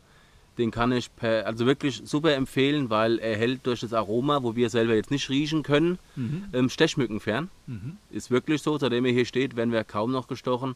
den 0.59 0.71
kann 0.71 0.93
ich 0.93 1.15
per, 1.15 1.47
also 1.47 1.67
wirklich 1.67 2.03
super 2.05 2.35
empfehlen, 2.35 2.91
weil 2.91 3.19
er 3.19 3.37
hält 3.37 3.67
durch 3.67 3.81
das 3.81 3.93
Aroma, 3.93 4.43
wo 4.43 4.57
wir 4.57 4.71
selber 4.71 4.95
jetzt 4.95 5.11
nicht 5.11 5.31
riechen 5.31 5.63
können, 5.63 5.99
mhm. 6.17 6.45
ähm, 6.53 6.69
Stechmücken 6.69 7.21
fern. 7.21 7.49
Mhm. 7.67 7.97
Ist 8.11 8.31
wirklich 8.31 8.61
so, 8.63 8.77
seitdem 8.77 9.05
er 9.05 9.13
hier 9.13 9.25
steht, 9.25 9.57
werden 9.57 9.73
wir 9.73 9.85
kaum 9.85 10.11
noch 10.11 10.27
gestochen. 10.27 10.75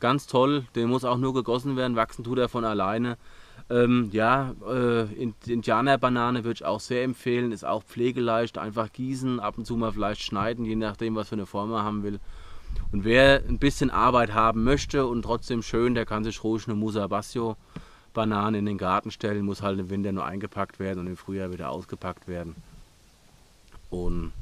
Ganz 0.00 0.26
toll, 0.26 0.66
der 0.74 0.86
muss 0.86 1.04
auch 1.04 1.16
nur 1.16 1.32
gegossen 1.32 1.76
werden, 1.76 1.96
wachsen 1.96 2.24
tut 2.24 2.38
er 2.38 2.48
von 2.48 2.64
alleine. 2.64 3.16
Ähm, 3.70 4.10
ja, 4.12 4.54
äh, 4.68 5.04
Indianerbanane 5.46 6.44
würde 6.44 6.58
ich 6.58 6.64
auch 6.64 6.80
sehr 6.80 7.04
empfehlen, 7.04 7.52
ist 7.52 7.64
auch 7.64 7.84
pflegeleicht, 7.84 8.58
einfach 8.58 8.92
gießen, 8.92 9.40
ab 9.40 9.56
und 9.56 9.66
zu 9.66 9.76
mal 9.76 9.92
vielleicht 9.92 10.22
schneiden, 10.22 10.64
je 10.64 10.76
nachdem, 10.76 11.14
was 11.14 11.28
für 11.28 11.36
eine 11.36 11.46
Form 11.46 11.72
er 11.72 11.84
haben 11.84 12.02
will. 12.02 12.20
Und 12.90 13.04
wer 13.04 13.42
ein 13.48 13.58
bisschen 13.58 13.90
Arbeit 13.90 14.34
haben 14.34 14.64
möchte 14.64 15.06
und 15.06 15.22
trotzdem 15.22 15.62
schön, 15.62 15.94
der 15.94 16.04
kann 16.04 16.24
sich 16.24 16.42
ruhig 16.44 16.66
eine 16.66 16.74
Musa 16.74 17.06
Bassio 17.06 17.56
Bananen 18.12 18.54
in 18.56 18.66
den 18.66 18.78
Garten 18.78 19.10
stellen, 19.10 19.44
muss 19.44 19.62
halt 19.62 19.78
im 19.78 19.90
Winter 19.90 20.12
nur 20.12 20.24
eingepackt 20.24 20.78
werden 20.78 21.00
und 21.00 21.06
im 21.06 21.16
Frühjahr 21.16 21.52
wieder 21.52 21.70
ausgepackt 21.70 22.28
werden. 22.28 22.56
Und 23.90 24.32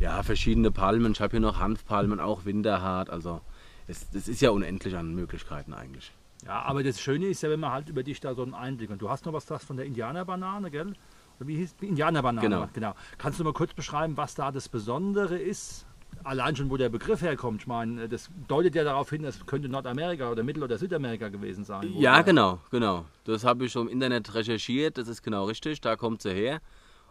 ja, 0.00 0.22
verschiedene 0.22 0.70
Palmen. 0.70 1.12
Ich 1.12 1.20
habe 1.20 1.32
hier 1.32 1.40
noch 1.40 1.58
Hanfpalmen, 1.58 2.20
auch 2.20 2.44
winterhart. 2.44 3.10
Also 3.10 3.40
es, 3.86 4.06
es 4.14 4.28
ist 4.28 4.40
ja 4.40 4.50
unendlich 4.50 4.96
an 4.96 5.14
Möglichkeiten 5.14 5.74
eigentlich. 5.74 6.12
Ja, 6.44 6.62
aber 6.62 6.82
das 6.82 7.00
Schöne 7.00 7.26
ist 7.26 7.42
ja, 7.42 7.50
wenn 7.50 7.60
man 7.60 7.70
halt 7.70 7.88
über 7.88 8.02
dich 8.02 8.18
da 8.20 8.34
so 8.34 8.42
einen 8.42 8.54
Einblick 8.54 8.90
und 8.90 9.00
du 9.00 9.08
hast 9.08 9.26
noch 9.26 9.32
was 9.32 9.46
das 9.46 9.64
von 9.64 9.76
der 9.76 9.86
Indianerbanane, 9.86 10.70
gell? 10.70 10.94
Oder 11.38 11.46
wie 11.46 11.56
hieß 11.56 11.76
die 11.76 11.86
Indianerbanane? 11.86 12.48
Genau. 12.48 12.68
genau. 12.72 12.94
Kannst 13.18 13.38
du 13.38 13.44
mal 13.44 13.52
kurz 13.52 13.74
beschreiben, 13.74 14.16
was 14.16 14.34
da 14.34 14.50
das 14.50 14.68
Besondere 14.68 15.38
ist 15.38 15.86
allein 16.24 16.56
schon, 16.56 16.70
wo 16.70 16.76
der 16.76 16.88
Begriff 16.88 17.22
herkommt, 17.22 17.62
ich 17.62 17.66
meine, 17.66 18.08
das 18.08 18.30
deutet 18.48 18.74
ja 18.74 18.84
darauf 18.84 19.10
hin, 19.10 19.24
es 19.24 19.44
könnte 19.46 19.68
Nordamerika 19.68 20.30
oder 20.30 20.42
Mittel- 20.42 20.62
oder 20.62 20.78
Südamerika 20.78 21.28
gewesen 21.28 21.64
sein. 21.64 21.92
Ja, 21.96 22.22
genau, 22.22 22.60
genau. 22.70 23.04
Das 23.24 23.44
habe 23.44 23.66
ich 23.66 23.72
schon 23.72 23.88
im 23.88 23.92
Internet 23.92 24.34
recherchiert, 24.34 24.98
das 24.98 25.08
ist 25.08 25.22
genau 25.22 25.44
richtig, 25.44 25.80
da 25.80 25.96
kommt 25.96 26.22
sie 26.22 26.32
her. 26.32 26.60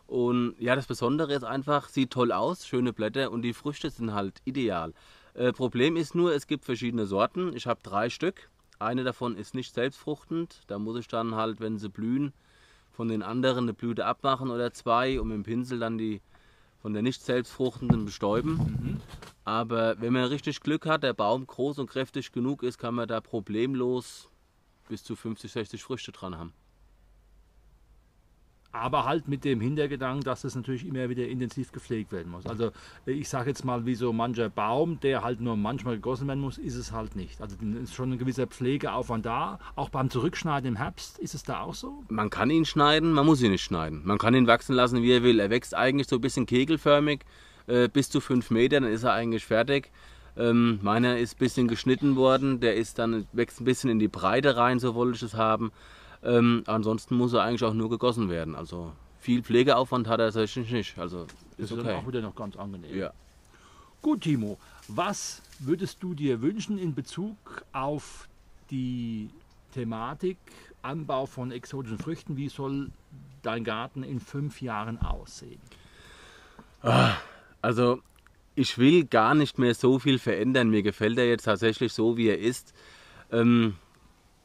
Und 0.07 0.55
ja, 0.59 0.75
das 0.75 0.87
Besondere 0.87 1.33
ist 1.33 1.45
einfach, 1.45 1.87
sieht 1.87 2.11
toll 2.11 2.31
aus, 2.31 2.67
schöne 2.67 2.91
Blätter 2.91 3.31
und 3.31 3.43
die 3.43 3.53
Früchte 3.53 3.89
sind 3.89 4.13
halt 4.13 4.41
ideal. 4.43 4.93
Äh, 5.33 5.53
Problem 5.53 5.95
ist 5.95 6.15
nur, 6.15 6.33
es 6.33 6.47
gibt 6.47 6.65
verschiedene 6.65 7.05
Sorten. 7.05 7.55
Ich 7.55 7.65
habe 7.65 7.79
drei 7.81 8.09
Stück. 8.09 8.49
Eine 8.79 9.03
davon 9.03 9.37
ist 9.37 9.55
nicht 9.55 9.73
selbstfruchtend. 9.73 10.63
Da 10.67 10.79
muss 10.79 10.99
ich 10.99 11.07
dann 11.07 11.35
halt, 11.35 11.61
wenn 11.61 11.77
sie 11.77 11.87
blühen, 11.87 12.33
von 12.91 13.07
den 13.07 13.23
anderen 13.23 13.65
eine 13.65 13.73
Blüte 13.73 14.05
abmachen 14.05 14.49
oder 14.49 14.73
zwei 14.73 15.19
und 15.19 15.29
mit 15.29 15.35
dem 15.35 15.43
Pinsel 15.43 15.79
dann 15.79 15.97
die 15.97 16.21
von 16.81 16.93
der 16.93 17.01
nicht 17.01 17.21
selbstfruchtenden 17.21 18.05
bestäuben. 18.05 18.53
Mhm. 18.53 19.01
Aber 19.43 20.00
wenn 20.01 20.13
man 20.13 20.25
richtig 20.25 20.61
Glück 20.61 20.85
hat, 20.85 21.03
der 21.03 21.13
Baum 21.13 21.45
groß 21.47 21.79
und 21.79 21.89
kräftig 21.89 22.31
genug 22.31 22.63
ist, 22.63 22.77
kann 22.77 22.95
man 22.95 23.07
da 23.07 23.21
problemlos 23.21 24.29
bis 24.88 25.03
zu 25.03 25.15
50, 25.15 25.51
60 25.51 25.83
Früchte 25.83 26.11
dran 26.11 26.38
haben. 26.38 26.53
Aber 28.71 29.05
halt 29.05 29.27
mit 29.27 29.43
dem 29.43 29.59
Hintergedanken, 29.59 30.23
dass 30.23 30.43
es 30.43 30.55
natürlich 30.55 30.85
immer 30.85 31.09
wieder 31.09 31.27
intensiv 31.27 31.71
gepflegt 31.71 32.11
werden 32.11 32.31
muss. 32.31 32.45
Also 32.45 32.71
ich 33.05 33.27
sage 33.27 33.49
jetzt 33.49 33.65
mal, 33.65 33.85
wie 33.85 33.95
so 33.95 34.13
mancher 34.13 34.49
Baum, 34.49 34.99
der 35.01 35.23
halt 35.23 35.41
nur 35.41 35.57
manchmal 35.57 35.95
gegossen 35.95 36.27
werden 36.27 36.39
muss, 36.39 36.57
ist 36.57 36.75
es 36.75 36.91
halt 36.91 37.15
nicht. 37.15 37.41
Also 37.41 37.57
ist 37.81 37.93
schon 37.93 38.13
ein 38.13 38.17
gewisser 38.17 38.47
Pflegeaufwand 38.47 39.25
da. 39.25 39.59
Auch 39.75 39.89
beim 39.89 40.09
Zurückschneiden 40.09 40.69
im 40.69 40.75
Herbst 40.77 41.19
ist 41.19 41.35
es 41.35 41.43
da 41.43 41.61
auch 41.61 41.73
so? 41.73 42.03
Man 42.09 42.29
kann 42.29 42.49
ihn 42.49 42.65
schneiden, 42.65 43.11
man 43.11 43.25
muss 43.25 43.41
ihn 43.41 43.51
nicht 43.51 43.63
schneiden. 43.63 44.01
Man 44.05 44.17
kann 44.17 44.33
ihn 44.33 44.47
wachsen 44.47 44.73
lassen, 44.73 45.01
wie 45.01 45.11
er 45.11 45.23
will. 45.23 45.39
Er 45.39 45.49
wächst 45.49 45.75
eigentlich 45.75 46.07
so 46.07 46.15
ein 46.15 46.21
bisschen 46.21 46.45
kegelförmig, 46.45 47.25
äh, 47.67 47.89
bis 47.89 48.09
zu 48.09 48.21
5 48.21 48.51
Meter, 48.51 48.79
dann 48.79 48.91
ist 48.91 49.03
er 49.03 49.13
eigentlich 49.13 49.45
fertig. 49.45 49.91
Ähm, 50.37 50.79
meiner 50.81 51.17
ist 51.17 51.35
ein 51.35 51.39
bisschen 51.39 51.67
geschnitten 51.67 52.15
worden, 52.15 52.61
der 52.61 52.75
ist 52.75 52.99
dann 52.99 53.27
wächst 53.33 53.59
ein 53.59 53.65
bisschen 53.65 53.89
in 53.89 53.99
die 53.99 54.07
Breite 54.07 54.55
rein, 54.55 54.79
so 54.79 54.95
wollte 54.95 55.17
ich 55.17 55.23
es 55.23 55.33
haben. 55.33 55.71
Ähm, 56.23 56.63
ansonsten 56.67 57.15
muss 57.15 57.33
er 57.33 57.43
eigentlich 57.43 57.63
auch 57.63 57.73
nur 57.73 57.89
gegossen 57.89 58.29
werden. 58.29 58.55
Also 58.55 58.93
viel 59.19 59.43
Pflegeaufwand 59.43 60.07
hat 60.07 60.19
er 60.19 60.27
tatsächlich 60.27 60.71
nicht. 60.71 60.97
Also 60.97 61.23
ist, 61.57 61.71
ist 61.71 61.79
okay. 61.79 61.93
auch 61.93 62.07
wieder 62.07 62.21
noch 62.21 62.35
ganz 62.35 62.55
angenehm. 62.55 62.97
Ja. 62.97 63.11
Gut, 64.01 64.21
Timo, 64.21 64.57
was 64.87 65.41
würdest 65.59 66.01
du 66.01 66.13
dir 66.13 66.41
wünschen 66.41 66.77
in 66.77 66.95
Bezug 66.95 67.37
auf 67.71 68.27
die 68.71 69.29
Thematik 69.73 70.37
Anbau 70.81 71.25
von 71.27 71.51
exotischen 71.51 71.99
Früchten? 71.99 72.35
Wie 72.35 72.49
soll 72.49 72.89
dein 73.43 73.63
Garten 73.63 74.03
in 74.03 74.19
fünf 74.19 74.61
Jahren 74.61 74.99
aussehen? 74.99 75.61
Ah, 76.81 77.13
also 77.61 78.01
ich 78.55 78.77
will 78.77 79.05
gar 79.05 79.35
nicht 79.35 79.59
mehr 79.59 79.75
so 79.75 79.99
viel 79.99 80.19
verändern. 80.19 80.69
Mir 80.69 80.81
gefällt 80.81 81.17
er 81.17 81.27
jetzt 81.27 81.43
tatsächlich 81.43 81.93
so, 81.93 82.17
wie 82.17 82.27
er 82.27 82.39
ist. 82.39 82.73
Ähm, 83.31 83.75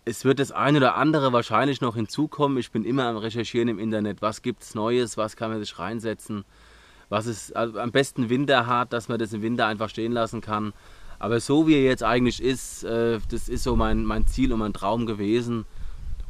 es 0.07 0.25
wird 0.25 0.39
das 0.39 0.53
eine 0.53 0.79
oder 0.79 0.95
andere 0.95 1.33
wahrscheinlich 1.33 1.81
noch 1.81 1.97
hinzukommen. 1.97 2.59
Ich 2.59 2.71
bin 2.71 2.85
immer 2.85 3.07
am 3.07 3.17
Recherchieren 3.17 3.69
im 3.69 3.81
Internet. 3.81 4.23
Was 4.23 4.41
gibt 4.41 4.63
es 4.63 4.75
Neues? 4.77 5.17
Was 5.17 5.35
kann 5.35 5.51
man 5.51 5.59
sich 5.59 5.79
reinsetzen? 5.81 6.45
Was 7.09 7.27
ist 7.27 7.55
also 7.57 7.81
am 7.81 7.91
besten 7.91 8.31
winterhart, 8.31 8.93
dass 8.93 9.09
man 9.09 9.19
das 9.19 9.33
im 9.33 9.43
Winter 9.43 9.67
einfach 9.67 9.91
stehen 9.91 10.13
lassen 10.13 10.41
kann. 10.41 10.73
Aber 11.19 11.41
so 11.41 11.67
wie 11.67 11.75
er 11.75 11.83
jetzt 11.83 12.05
eigentlich 12.05 12.41
ist, 12.41 12.85
äh, 12.85 13.19
das 13.31 13.49
ist 13.49 13.65
so 13.65 13.75
mein, 13.75 14.05
mein 14.05 14.27
Ziel 14.27 14.53
und 14.53 14.61
mein 14.61 14.73
Traum 14.73 15.07
gewesen. 15.07 15.67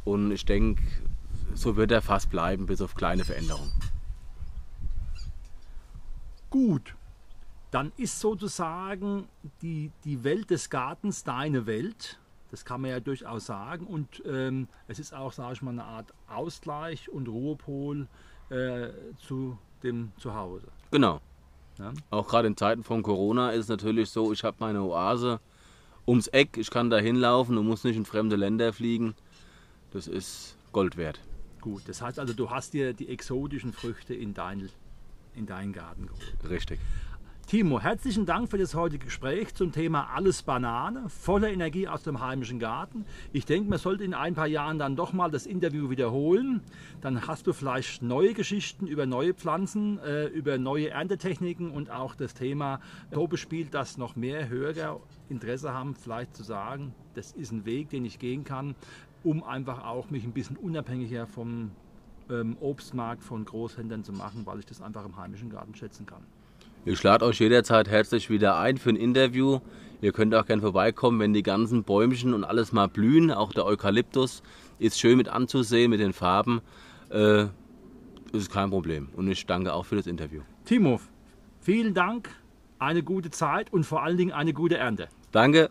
Und 0.05 0.31
ich 0.31 0.45
denke, 0.45 0.81
so 1.53 1.75
wird 1.75 1.91
er 1.91 2.01
fast 2.01 2.31
bleiben, 2.31 2.65
bis 2.65 2.81
auf 2.81 2.95
kleine 2.95 3.25
Veränderungen. 3.25 3.71
Gut, 6.49 6.95
dann 7.69 7.91
ist 7.97 8.19
sozusagen 8.19 9.27
die, 9.61 9.91
die 10.03 10.23
Welt 10.23 10.49
des 10.49 10.71
Gartens 10.71 11.23
deine 11.23 11.67
Welt. 11.67 12.17
Das 12.51 12.63
kann 12.63 12.81
man 12.81 12.91
ja 12.91 12.99
durchaus 12.99 13.45
sagen. 13.45 13.85
Und 13.85 14.23
ähm, 14.25 14.67
es 14.87 14.99
ist 14.99 15.13
auch, 15.13 15.33
sage 15.33 15.53
ich 15.53 15.61
mal, 15.61 15.71
eine 15.71 15.83
Art 15.83 16.13
Ausgleich 16.27 17.09
und 17.09 17.27
Ruhepol 17.27 18.07
äh, 18.49 18.89
zu 19.17 19.57
dem 19.83 20.11
Zuhause. 20.17 20.67
Genau. 20.91 21.19
Ja? 21.77 21.93
Auch 22.09 22.27
gerade 22.27 22.47
in 22.47 22.57
Zeiten 22.57 22.83
von 22.83 23.03
Corona 23.03 23.51
ist 23.51 23.63
es 23.63 23.69
natürlich 23.69 24.09
so, 24.09 24.31
ich 24.33 24.43
habe 24.43 24.57
meine 24.59 24.81
Oase 24.81 25.39
ums 26.07 26.27
Eck, 26.27 26.57
ich 26.57 26.69
kann 26.69 26.89
da 26.89 26.97
hinlaufen 26.97 27.57
und 27.57 27.67
muss 27.67 27.83
nicht 27.83 27.97
in 27.97 28.05
fremde 28.05 28.35
Länder 28.35 28.71
fliegen. 28.73 29.13
Das 29.91 30.07
ist 30.07 30.57
Gold 30.71 30.97
wert. 30.97 31.19
Gut, 31.61 31.83
das 31.87 32.01
heißt 32.01 32.19
also, 32.19 32.33
du 32.33 32.49
hast 32.49 32.73
dir 32.73 32.93
die 32.93 33.09
exotischen 33.09 33.73
Früchte 33.73 34.13
in, 34.13 34.33
dein, 34.33 34.69
in 35.35 35.45
deinen 35.45 35.73
Garten 35.73 36.07
geholt. 36.07 36.49
Richtig. 36.49 36.79
Timo, 37.47 37.79
herzlichen 37.79 38.25
Dank 38.25 38.49
für 38.49 38.57
das 38.57 38.75
heutige 38.75 39.05
Gespräch 39.05 39.55
zum 39.55 39.71
Thema 39.71 40.09
Alles 40.13 40.43
Banane, 40.43 41.07
voller 41.07 41.47
Energie 41.47 41.87
aus 41.87 42.03
dem 42.03 42.19
heimischen 42.19 42.59
Garten. 42.59 43.05
Ich 43.31 43.45
denke, 43.45 43.69
man 43.69 43.79
sollte 43.79 44.03
in 44.03 44.13
ein 44.13 44.35
paar 44.35 44.47
Jahren 44.47 44.79
dann 44.79 44.97
doch 44.97 45.13
mal 45.13 45.31
das 45.31 45.45
Interview 45.45 45.89
wiederholen. 45.89 46.59
Dann 46.99 47.25
hast 47.25 47.47
du 47.47 47.53
vielleicht 47.53 48.01
neue 48.01 48.33
Geschichten 48.33 48.85
über 48.85 49.05
neue 49.05 49.33
Pflanzen, 49.33 49.97
äh, 49.99 50.25
über 50.25 50.57
neue 50.57 50.89
Erntetechniken 50.89 51.71
und 51.71 51.89
auch 51.89 52.15
das 52.15 52.33
Thema 52.33 52.81
so 53.13 53.29
bespielt, 53.29 53.73
dass 53.73 53.97
noch 53.97 54.17
mehr 54.17 54.49
Hörer 54.49 54.99
Interesse 55.29 55.73
haben, 55.73 55.95
vielleicht 55.95 56.35
zu 56.35 56.43
sagen, 56.43 56.93
das 57.13 57.31
ist 57.31 57.53
ein 57.53 57.63
Weg, 57.63 57.91
den 57.91 58.03
ich 58.03 58.19
gehen 58.19 58.43
kann, 58.43 58.75
um 59.23 59.41
einfach 59.45 59.85
auch 59.85 60.09
mich 60.09 60.25
ein 60.25 60.33
bisschen 60.33 60.57
unabhängiger 60.57 61.25
vom 61.25 61.71
ähm, 62.29 62.57
Obstmarkt 62.59 63.23
von 63.23 63.45
Großhändlern 63.45 64.03
zu 64.03 64.11
machen, 64.11 64.45
weil 64.45 64.59
ich 64.59 64.65
das 64.65 64.81
einfach 64.81 65.05
im 65.05 65.15
heimischen 65.15 65.49
Garten 65.49 65.73
schätzen 65.75 66.05
kann. 66.05 66.25
Ich 66.89 67.03
lade 67.03 67.25
euch 67.25 67.41
jederzeit 67.41 67.89
herzlich 67.89 68.29
wieder 68.29 68.57
ein 68.57 68.77
für 68.77 68.91
ein 68.91 68.95
Interview. 68.95 69.59
Ihr 69.99 70.13
könnt 70.13 70.33
auch 70.33 70.45
gerne 70.45 70.61
vorbeikommen, 70.61 71.19
wenn 71.19 71.33
die 71.33 71.43
ganzen 71.43 71.83
Bäumchen 71.83 72.33
und 72.33 72.45
alles 72.45 72.71
mal 72.71 72.87
blühen. 72.87 73.29
Auch 73.29 73.51
der 73.51 73.65
Eukalyptus 73.65 74.41
ist 74.79 74.97
schön 74.97 75.17
mit 75.17 75.27
anzusehen, 75.27 75.89
mit 75.89 75.99
den 75.99 76.13
Farben. 76.13 76.61
Äh, 77.09 77.47
ist 78.31 78.49
kein 78.53 78.69
Problem. 78.69 79.09
Und 79.17 79.29
ich 79.29 79.45
danke 79.45 79.73
auch 79.73 79.85
für 79.85 79.97
das 79.97 80.07
Interview. 80.07 80.43
Timo, 80.63 81.01
vielen 81.59 81.93
Dank, 81.93 82.29
eine 82.79 83.03
gute 83.03 83.31
Zeit 83.31 83.73
und 83.73 83.83
vor 83.83 84.01
allen 84.01 84.15
Dingen 84.15 84.31
eine 84.31 84.53
gute 84.53 84.77
Ernte. 84.77 85.09
Danke. 85.33 85.69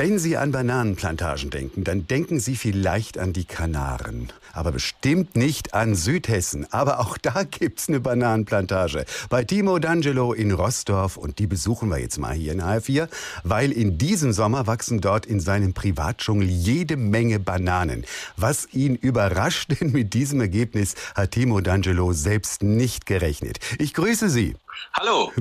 Wenn 0.00 0.18
Sie 0.18 0.38
an 0.38 0.50
Bananenplantagen 0.50 1.50
denken, 1.50 1.84
dann 1.84 2.06
denken 2.06 2.40
Sie 2.40 2.56
vielleicht 2.56 3.18
an 3.18 3.34
die 3.34 3.44
Kanaren. 3.44 4.32
Aber 4.54 4.72
bestimmt 4.72 5.36
nicht 5.36 5.74
an 5.74 5.94
Südhessen. 5.94 6.66
Aber 6.72 7.00
auch 7.00 7.18
da 7.18 7.42
gibt's 7.42 7.86
eine 7.86 8.00
Bananenplantage. 8.00 9.04
Bei 9.28 9.44
Timo 9.44 9.74
D'Angelo 9.74 10.32
in 10.32 10.52
Rossdorf. 10.52 11.18
Und 11.18 11.38
die 11.38 11.46
besuchen 11.46 11.90
wir 11.90 11.98
jetzt 11.98 12.16
mal 12.16 12.32
hier 12.32 12.54
in 12.54 12.62
HR4. 12.62 13.08
Weil 13.44 13.72
in 13.72 13.98
diesem 13.98 14.32
Sommer 14.32 14.66
wachsen 14.66 15.02
dort 15.02 15.26
in 15.26 15.38
seinem 15.38 15.74
Privatdschungel 15.74 16.48
jede 16.48 16.96
Menge 16.96 17.38
Bananen. 17.38 18.06
Was 18.38 18.72
ihn 18.72 18.96
überrascht, 18.96 19.70
denn 19.80 19.92
mit 19.92 20.14
diesem 20.14 20.40
Ergebnis 20.40 20.94
hat 21.14 21.32
Timo 21.32 21.58
D'Angelo 21.58 22.14
selbst 22.14 22.62
nicht 22.62 23.04
gerechnet. 23.04 23.58
Ich 23.78 23.92
grüße 23.92 24.30
Sie. 24.30 24.56
Hallo. 24.92 25.32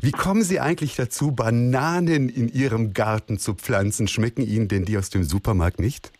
Wie 0.00 0.12
kommen 0.12 0.42
Sie 0.42 0.60
eigentlich 0.60 0.96
dazu, 0.96 1.32
Bananen 1.32 2.28
in 2.28 2.52
Ihrem 2.52 2.94
Garten 2.94 3.38
zu 3.38 3.54
pflanzen? 3.54 4.08
Schmecken 4.08 4.42
Ihnen 4.42 4.68
denn 4.68 4.84
die 4.84 4.98
aus 4.98 5.10
dem 5.10 5.24
Supermarkt 5.24 5.78
nicht? 5.78 6.10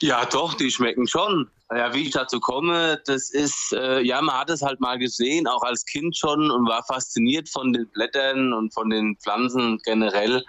Ja, 0.00 0.24
doch, 0.24 0.54
die 0.54 0.70
schmecken 0.70 1.06
schon. 1.06 1.50
Ja, 1.70 1.92
wie 1.94 2.02
ich 2.02 2.10
dazu 2.10 2.38
komme, 2.40 3.00
das 3.06 3.30
ist, 3.30 3.72
äh, 3.72 4.00
ja, 4.00 4.20
man 4.20 4.38
hat 4.38 4.50
es 4.50 4.62
halt 4.62 4.80
mal 4.80 4.98
gesehen, 4.98 5.48
auch 5.48 5.62
als 5.62 5.84
Kind 5.84 6.16
schon 6.16 6.50
und 6.50 6.68
war 6.68 6.84
fasziniert 6.84 7.48
von 7.48 7.72
den 7.72 7.88
Blättern 7.88 8.52
und 8.52 8.72
von 8.72 8.90
den 8.90 9.16
Pflanzen 9.16 9.80
generell. 9.82 10.44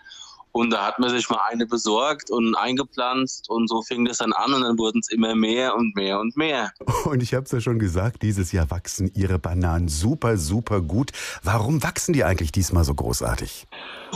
Und 0.56 0.70
da 0.70 0.86
hat 0.86 1.00
man 1.00 1.10
sich 1.10 1.30
mal 1.30 1.42
eine 1.50 1.66
besorgt 1.66 2.32
und 2.32 2.56
eingepflanzt 2.56 3.50
und 3.50 3.68
so 3.68 3.82
fing 3.82 4.06
das 4.06 4.20
dann 4.20 4.32
an 4.32 4.54
und 4.54 4.62
dann 4.62 4.78
wurden 4.78 5.02
es 5.02 5.10
immer 5.10 5.36
mehr 5.36 5.76
und 5.76 5.98
mehr 5.98 6.18
und 6.18 6.38
mehr. 6.38 6.72
Und 7.04 7.22
ich 7.22 7.34
habe 7.34 7.44
es 7.44 7.52
ja 7.52 7.60
schon 7.60 7.78
gesagt, 7.78 8.24
dieses 8.24 8.54
Jahr 8.54 8.72
wachsen 8.72 9.12
Ihre 9.16 9.38
Bananen 9.38 9.90
super, 9.90 10.38
super 10.38 10.80
gut. 10.80 11.12
Warum 11.44 11.84
wachsen 11.84 12.14
die 12.14 12.24
eigentlich 12.24 12.54
diesmal 12.54 12.86
so 12.86 12.96
großartig? 12.96 13.68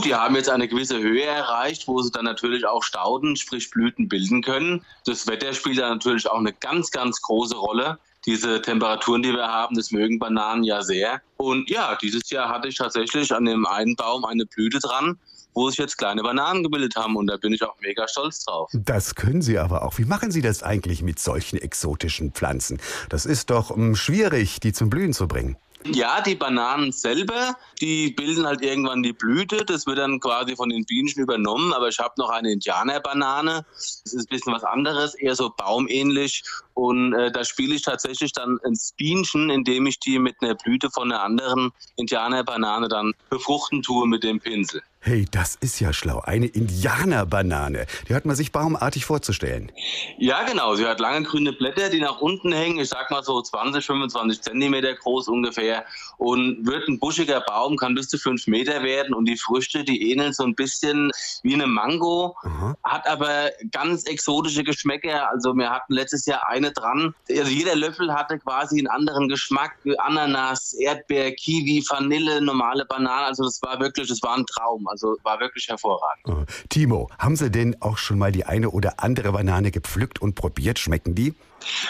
Die 0.02 0.14
haben 0.14 0.34
jetzt 0.34 0.48
eine 0.48 0.66
gewisse 0.66 0.98
Höhe 0.98 1.24
erreicht, 1.24 1.86
wo 1.86 2.00
sie 2.00 2.10
dann 2.10 2.24
natürlich 2.24 2.66
auch 2.66 2.82
Stauden, 2.82 3.36
sprich 3.36 3.70
Blüten 3.70 4.08
bilden 4.08 4.42
können. 4.42 4.82
Das 5.04 5.26
Wetter 5.26 5.52
spielt 5.52 5.78
da 5.78 5.90
natürlich 5.90 6.26
auch 6.26 6.38
eine 6.38 6.54
ganz, 6.54 6.90
ganz 6.90 7.20
große 7.20 7.54
Rolle 7.54 7.98
diese 8.26 8.60
Temperaturen, 8.60 9.22
die 9.22 9.32
wir 9.32 9.46
haben, 9.46 9.74
das 9.76 9.90
mögen 9.90 10.18
Bananen 10.18 10.64
ja 10.64 10.82
sehr. 10.82 11.22
Und 11.36 11.70
ja, 11.70 11.96
dieses 11.96 12.28
Jahr 12.30 12.50
hatte 12.50 12.68
ich 12.68 12.76
tatsächlich 12.76 13.34
an 13.34 13.46
dem 13.46 13.66
einen 13.66 13.96
Baum 13.96 14.24
eine 14.24 14.44
Blüte 14.46 14.78
dran 14.78 15.18
wo 15.54 15.68
sich 15.70 15.78
jetzt 15.78 15.98
kleine 15.98 16.22
Bananen 16.22 16.62
gebildet 16.62 16.96
haben 16.96 17.16
und 17.16 17.26
da 17.26 17.36
bin 17.36 17.52
ich 17.52 17.62
auch 17.62 17.76
mega 17.80 18.06
stolz 18.08 18.44
drauf. 18.44 18.70
Das 18.72 19.14
können 19.14 19.42
Sie 19.42 19.58
aber 19.58 19.82
auch. 19.82 19.98
Wie 19.98 20.04
machen 20.04 20.30
Sie 20.30 20.42
das 20.42 20.62
eigentlich 20.62 21.02
mit 21.02 21.18
solchen 21.18 21.58
exotischen 21.58 22.32
Pflanzen? 22.32 22.80
Das 23.08 23.26
ist 23.26 23.50
doch 23.50 23.70
um, 23.70 23.94
schwierig, 23.94 24.60
die 24.60 24.72
zum 24.72 24.90
Blühen 24.90 25.12
zu 25.12 25.28
bringen. 25.28 25.56
Ja, 25.86 26.20
die 26.20 26.34
Bananen 26.34 26.92
selber, 26.92 27.56
die 27.80 28.10
bilden 28.10 28.46
halt 28.46 28.60
irgendwann 28.62 29.02
die 29.02 29.14
Blüte. 29.14 29.64
Das 29.64 29.86
wird 29.86 29.96
dann 29.96 30.20
quasi 30.20 30.54
von 30.54 30.68
den 30.68 30.84
Bienchen 30.84 31.22
übernommen. 31.22 31.72
Aber 31.72 31.88
ich 31.88 31.98
habe 31.98 32.12
noch 32.18 32.28
eine 32.28 32.52
Indianerbanane. 32.52 33.64
Das 33.74 34.02
ist 34.04 34.14
ein 34.14 34.26
bisschen 34.28 34.52
was 34.52 34.62
anderes, 34.62 35.14
eher 35.14 35.34
so 35.34 35.48
baumähnlich. 35.48 36.44
Und 36.74 37.14
äh, 37.14 37.32
da 37.32 37.44
spiele 37.44 37.74
ich 37.74 37.82
tatsächlich 37.82 38.32
dann 38.32 38.58
ins 38.64 38.92
Bienchen, 38.92 39.48
indem 39.48 39.86
ich 39.86 39.98
die 39.98 40.18
mit 40.18 40.36
einer 40.42 40.54
Blüte 40.54 40.90
von 40.90 41.10
einer 41.10 41.22
anderen 41.22 41.70
Indianerbanane 41.96 42.88
dann 42.88 43.14
befruchten 43.30 43.82
tue 43.82 44.06
mit 44.06 44.22
dem 44.22 44.38
Pinsel. 44.38 44.82
Hey, 45.02 45.24
das 45.30 45.54
ist 45.54 45.80
ja 45.80 45.94
schlau. 45.94 46.20
Eine 46.20 46.44
Indianerbanane. 46.44 47.86
Die 48.06 48.14
hat 48.14 48.26
man 48.26 48.36
sich 48.36 48.52
baumartig 48.52 49.06
vorzustellen. 49.06 49.72
Ja, 50.18 50.42
genau. 50.42 50.74
Sie 50.74 50.86
hat 50.86 51.00
lange 51.00 51.22
grüne 51.22 51.54
Blätter, 51.54 51.88
die 51.88 52.00
nach 52.00 52.20
unten 52.20 52.52
hängen. 52.52 52.78
Ich 52.78 52.90
sag 52.90 53.10
mal 53.10 53.24
so 53.24 53.40
20, 53.40 53.86
25 53.86 54.42
Zentimeter 54.42 54.94
groß 54.94 55.28
ungefähr. 55.28 55.86
Und 56.18 56.66
wird 56.66 56.86
ein 56.86 56.98
buschiger 56.98 57.40
Baum, 57.40 57.78
kann 57.78 57.94
bis 57.94 58.08
zu 58.08 58.18
fünf 58.18 58.46
Meter 58.46 58.82
werden. 58.82 59.14
Und 59.14 59.24
die 59.24 59.38
Früchte, 59.38 59.84
die 59.84 60.12
ähneln 60.12 60.34
so 60.34 60.44
ein 60.44 60.54
bisschen 60.54 61.10
wie 61.44 61.54
eine 61.54 61.66
Mango. 61.66 62.36
Aha. 62.42 62.76
Hat 62.84 63.08
aber 63.08 63.52
ganz 63.72 64.04
exotische 64.04 64.64
Geschmäcker. 64.64 65.30
Also 65.30 65.54
wir 65.54 65.70
hatten 65.70 65.94
letztes 65.94 66.26
Jahr 66.26 66.46
eine 66.46 66.72
dran. 66.72 67.14
Also 67.30 67.50
jeder 67.50 67.74
Löffel 67.74 68.12
hatte 68.12 68.38
quasi 68.38 68.78
einen 68.78 68.88
anderen 68.88 69.28
Geschmack. 69.30 69.78
Ananas, 69.96 70.74
Erdbeer, 70.74 71.32
Kiwi, 71.32 71.82
Vanille, 71.88 72.42
normale 72.42 72.84
Banane. 72.84 73.24
Also 73.24 73.44
das 73.44 73.62
war 73.62 73.80
wirklich, 73.80 74.06
das 74.06 74.20
war 74.20 74.36
ein 74.36 74.44
Traum. 74.44 74.89
Also 74.90 75.16
war 75.22 75.38
wirklich 75.38 75.68
hervorragend. 75.68 76.26
Oh. 76.26 76.44
Timo, 76.68 77.08
haben 77.18 77.36
Sie 77.36 77.50
denn 77.50 77.80
auch 77.80 77.96
schon 77.96 78.18
mal 78.18 78.32
die 78.32 78.44
eine 78.44 78.70
oder 78.70 79.02
andere 79.02 79.30
Banane 79.30 79.70
gepflückt 79.70 80.20
und 80.20 80.34
probiert? 80.34 80.80
Schmecken 80.80 81.14
die? 81.14 81.34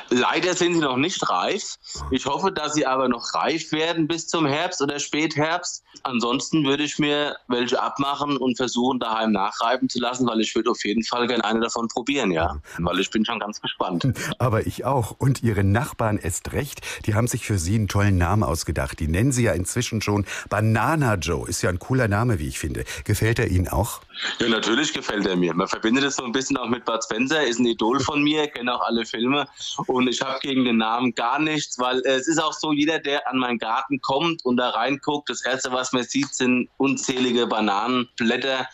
Leider 0.08 0.54
sind 0.54 0.74
sie 0.74 0.80
noch 0.80 0.96
nicht 0.96 1.28
reif. 1.28 1.76
Ich 2.10 2.26
hoffe, 2.26 2.52
dass 2.52 2.74
sie 2.74 2.86
aber 2.86 3.08
noch 3.08 3.34
reif 3.34 3.72
werden 3.72 4.08
bis 4.08 4.28
zum 4.28 4.46
Herbst 4.46 4.82
oder 4.82 4.98
Spätherbst. 4.98 5.84
Ansonsten 6.02 6.64
würde 6.64 6.84
ich 6.84 6.98
mir 6.98 7.36
welche 7.48 7.80
abmachen 7.80 8.36
und 8.36 8.56
versuchen, 8.56 8.98
daheim 8.98 9.32
nachreifen 9.32 9.88
zu 9.88 10.00
lassen, 10.00 10.26
weil 10.26 10.40
ich 10.40 10.54
würde 10.54 10.70
auf 10.70 10.84
jeden 10.84 11.04
Fall 11.04 11.26
gerne 11.26 11.44
eine 11.44 11.60
davon 11.60 11.88
probieren, 11.88 12.30
ja. 12.30 12.56
Weil 12.78 13.00
ich 13.00 13.10
bin 13.10 13.24
schon 13.24 13.38
ganz 13.38 13.60
gespannt. 13.60 14.06
Aber 14.38 14.66
ich 14.66 14.84
auch. 14.84 15.14
Und 15.18 15.42
Ihre 15.42 15.64
Nachbarn 15.64 16.18
erst 16.18 16.52
recht. 16.52 16.80
Die 17.06 17.14
haben 17.14 17.26
sich 17.26 17.44
für 17.46 17.58
Sie 17.58 17.74
einen 17.74 17.88
tollen 17.88 18.18
Namen 18.18 18.42
ausgedacht. 18.42 19.00
Die 19.00 19.08
nennen 19.08 19.32
Sie 19.32 19.44
ja 19.44 19.52
inzwischen 19.52 20.00
schon 20.00 20.26
Banana 20.48 21.14
Joe. 21.14 21.48
Ist 21.48 21.62
ja 21.62 21.70
ein 21.70 21.78
cooler 21.78 22.08
Name, 22.08 22.38
wie 22.38 22.48
ich 22.48 22.58
finde. 22.58 22.84
Gefällt 23.04 23.38
er 23.38 23.48
Ihnen 23.48 23.68
auch? 23.68 24.00
Ja, 24.38 24.48
natürlich 24.48 24.92
gefällt 24.92 25.26
er 25.26 25.36
mir. 25.36 25.54
Man 25.54 25.68
verbindet 25.68 26.04
es 26.04 26.16
so 26.16 26.24
ein 26.24 26.32
bisschen 26.32 26.56
auch 26.56 26.68
mit 26.68 26.84
Bud 26.84 27.02
Spencer, 27.02 27.46
ist 27.46 27.58
ein 27.58 27.66
Idol 27.66 28.00
von 28.00 28.22
mir, 28.22 28.48
kenne 28.48 28.74
auch 28.74 28.82
alle 28.82 29.04
Filme. 29.04 29.46
Und 29.86 30.08
ich 30.08 30.20
habe 30.20 30.38
gegen 30.40 30.64
den 30.64 30.78
Namen 30.78 31.14
gar 31.14 31.38
nichts, 31.38 31.78
weil 31.78 32.00
es 32.00 32.28
ist 32.28 32.42
auch 32.42 32.52
so, 32.52 32.72
jeder, 32.72 32.98
der 32.98 33.28
an 33.28 33.38
meinen 33.38 33.58
Garten 33.58 34.00
kommt 34.00 34.44
und 34.44 34.56
da 34.56 34.70
reinguckt, 34.70 35.28
das 35.30 35.44
Erste, 35.44 35.72
was 35.72 35.92
man 35.92 36.04
sieht, 36.04 36.34
sind 36.34 36.68
unzählige 36.76 37.46
Bananenblätter 37.46 38.66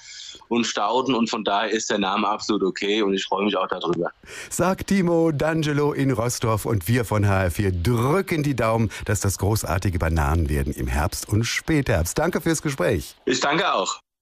und 0.48 0.66
Stauden 0.66 1.14
und 1.14 1.30
von 1.30 1.44
daher 1.44 1.70
ist 1.70 1.90
der 1.90 1.98
Name 1.98 2.28
absolut 2.28 2.62
okay 2.62 3.02
und 3.02 3.14
ich 3.14 3.24
freue 3.24 3.44
mich 3.44 3.56
auch 3.56 3.68
darüber. 3.68 4.10
Sagt 4.50 4.88
Timo 4.88 5.28
D'Angelo 5.28 5.92
in 5.92 6.10
Rostorf 6.10 6.66
und 6.66 6.88
wir 6.88 7.04
von 7.04 7.24
HR4 7.24 7.82
drücken 7.82 8.42
die 8.42 8.54
Daumen, 8.54 8.90
dass 9.04 9.20
das 9.20 9.38
großartige 9.38 9.98
Bananen 9.98 10.48
werden 10.48 10.72
im 10.72 10.86
Herbst 10.86 11.28
und 11.28 11.44
Spätherbst. 11.44 12.18
Danke 12.18 12.40
fürs 12.40 12.62
Gespräch. 12.62 13.16
Ich 13.24 13.40
danke 13.40 13.72
auch. 13.72 14.00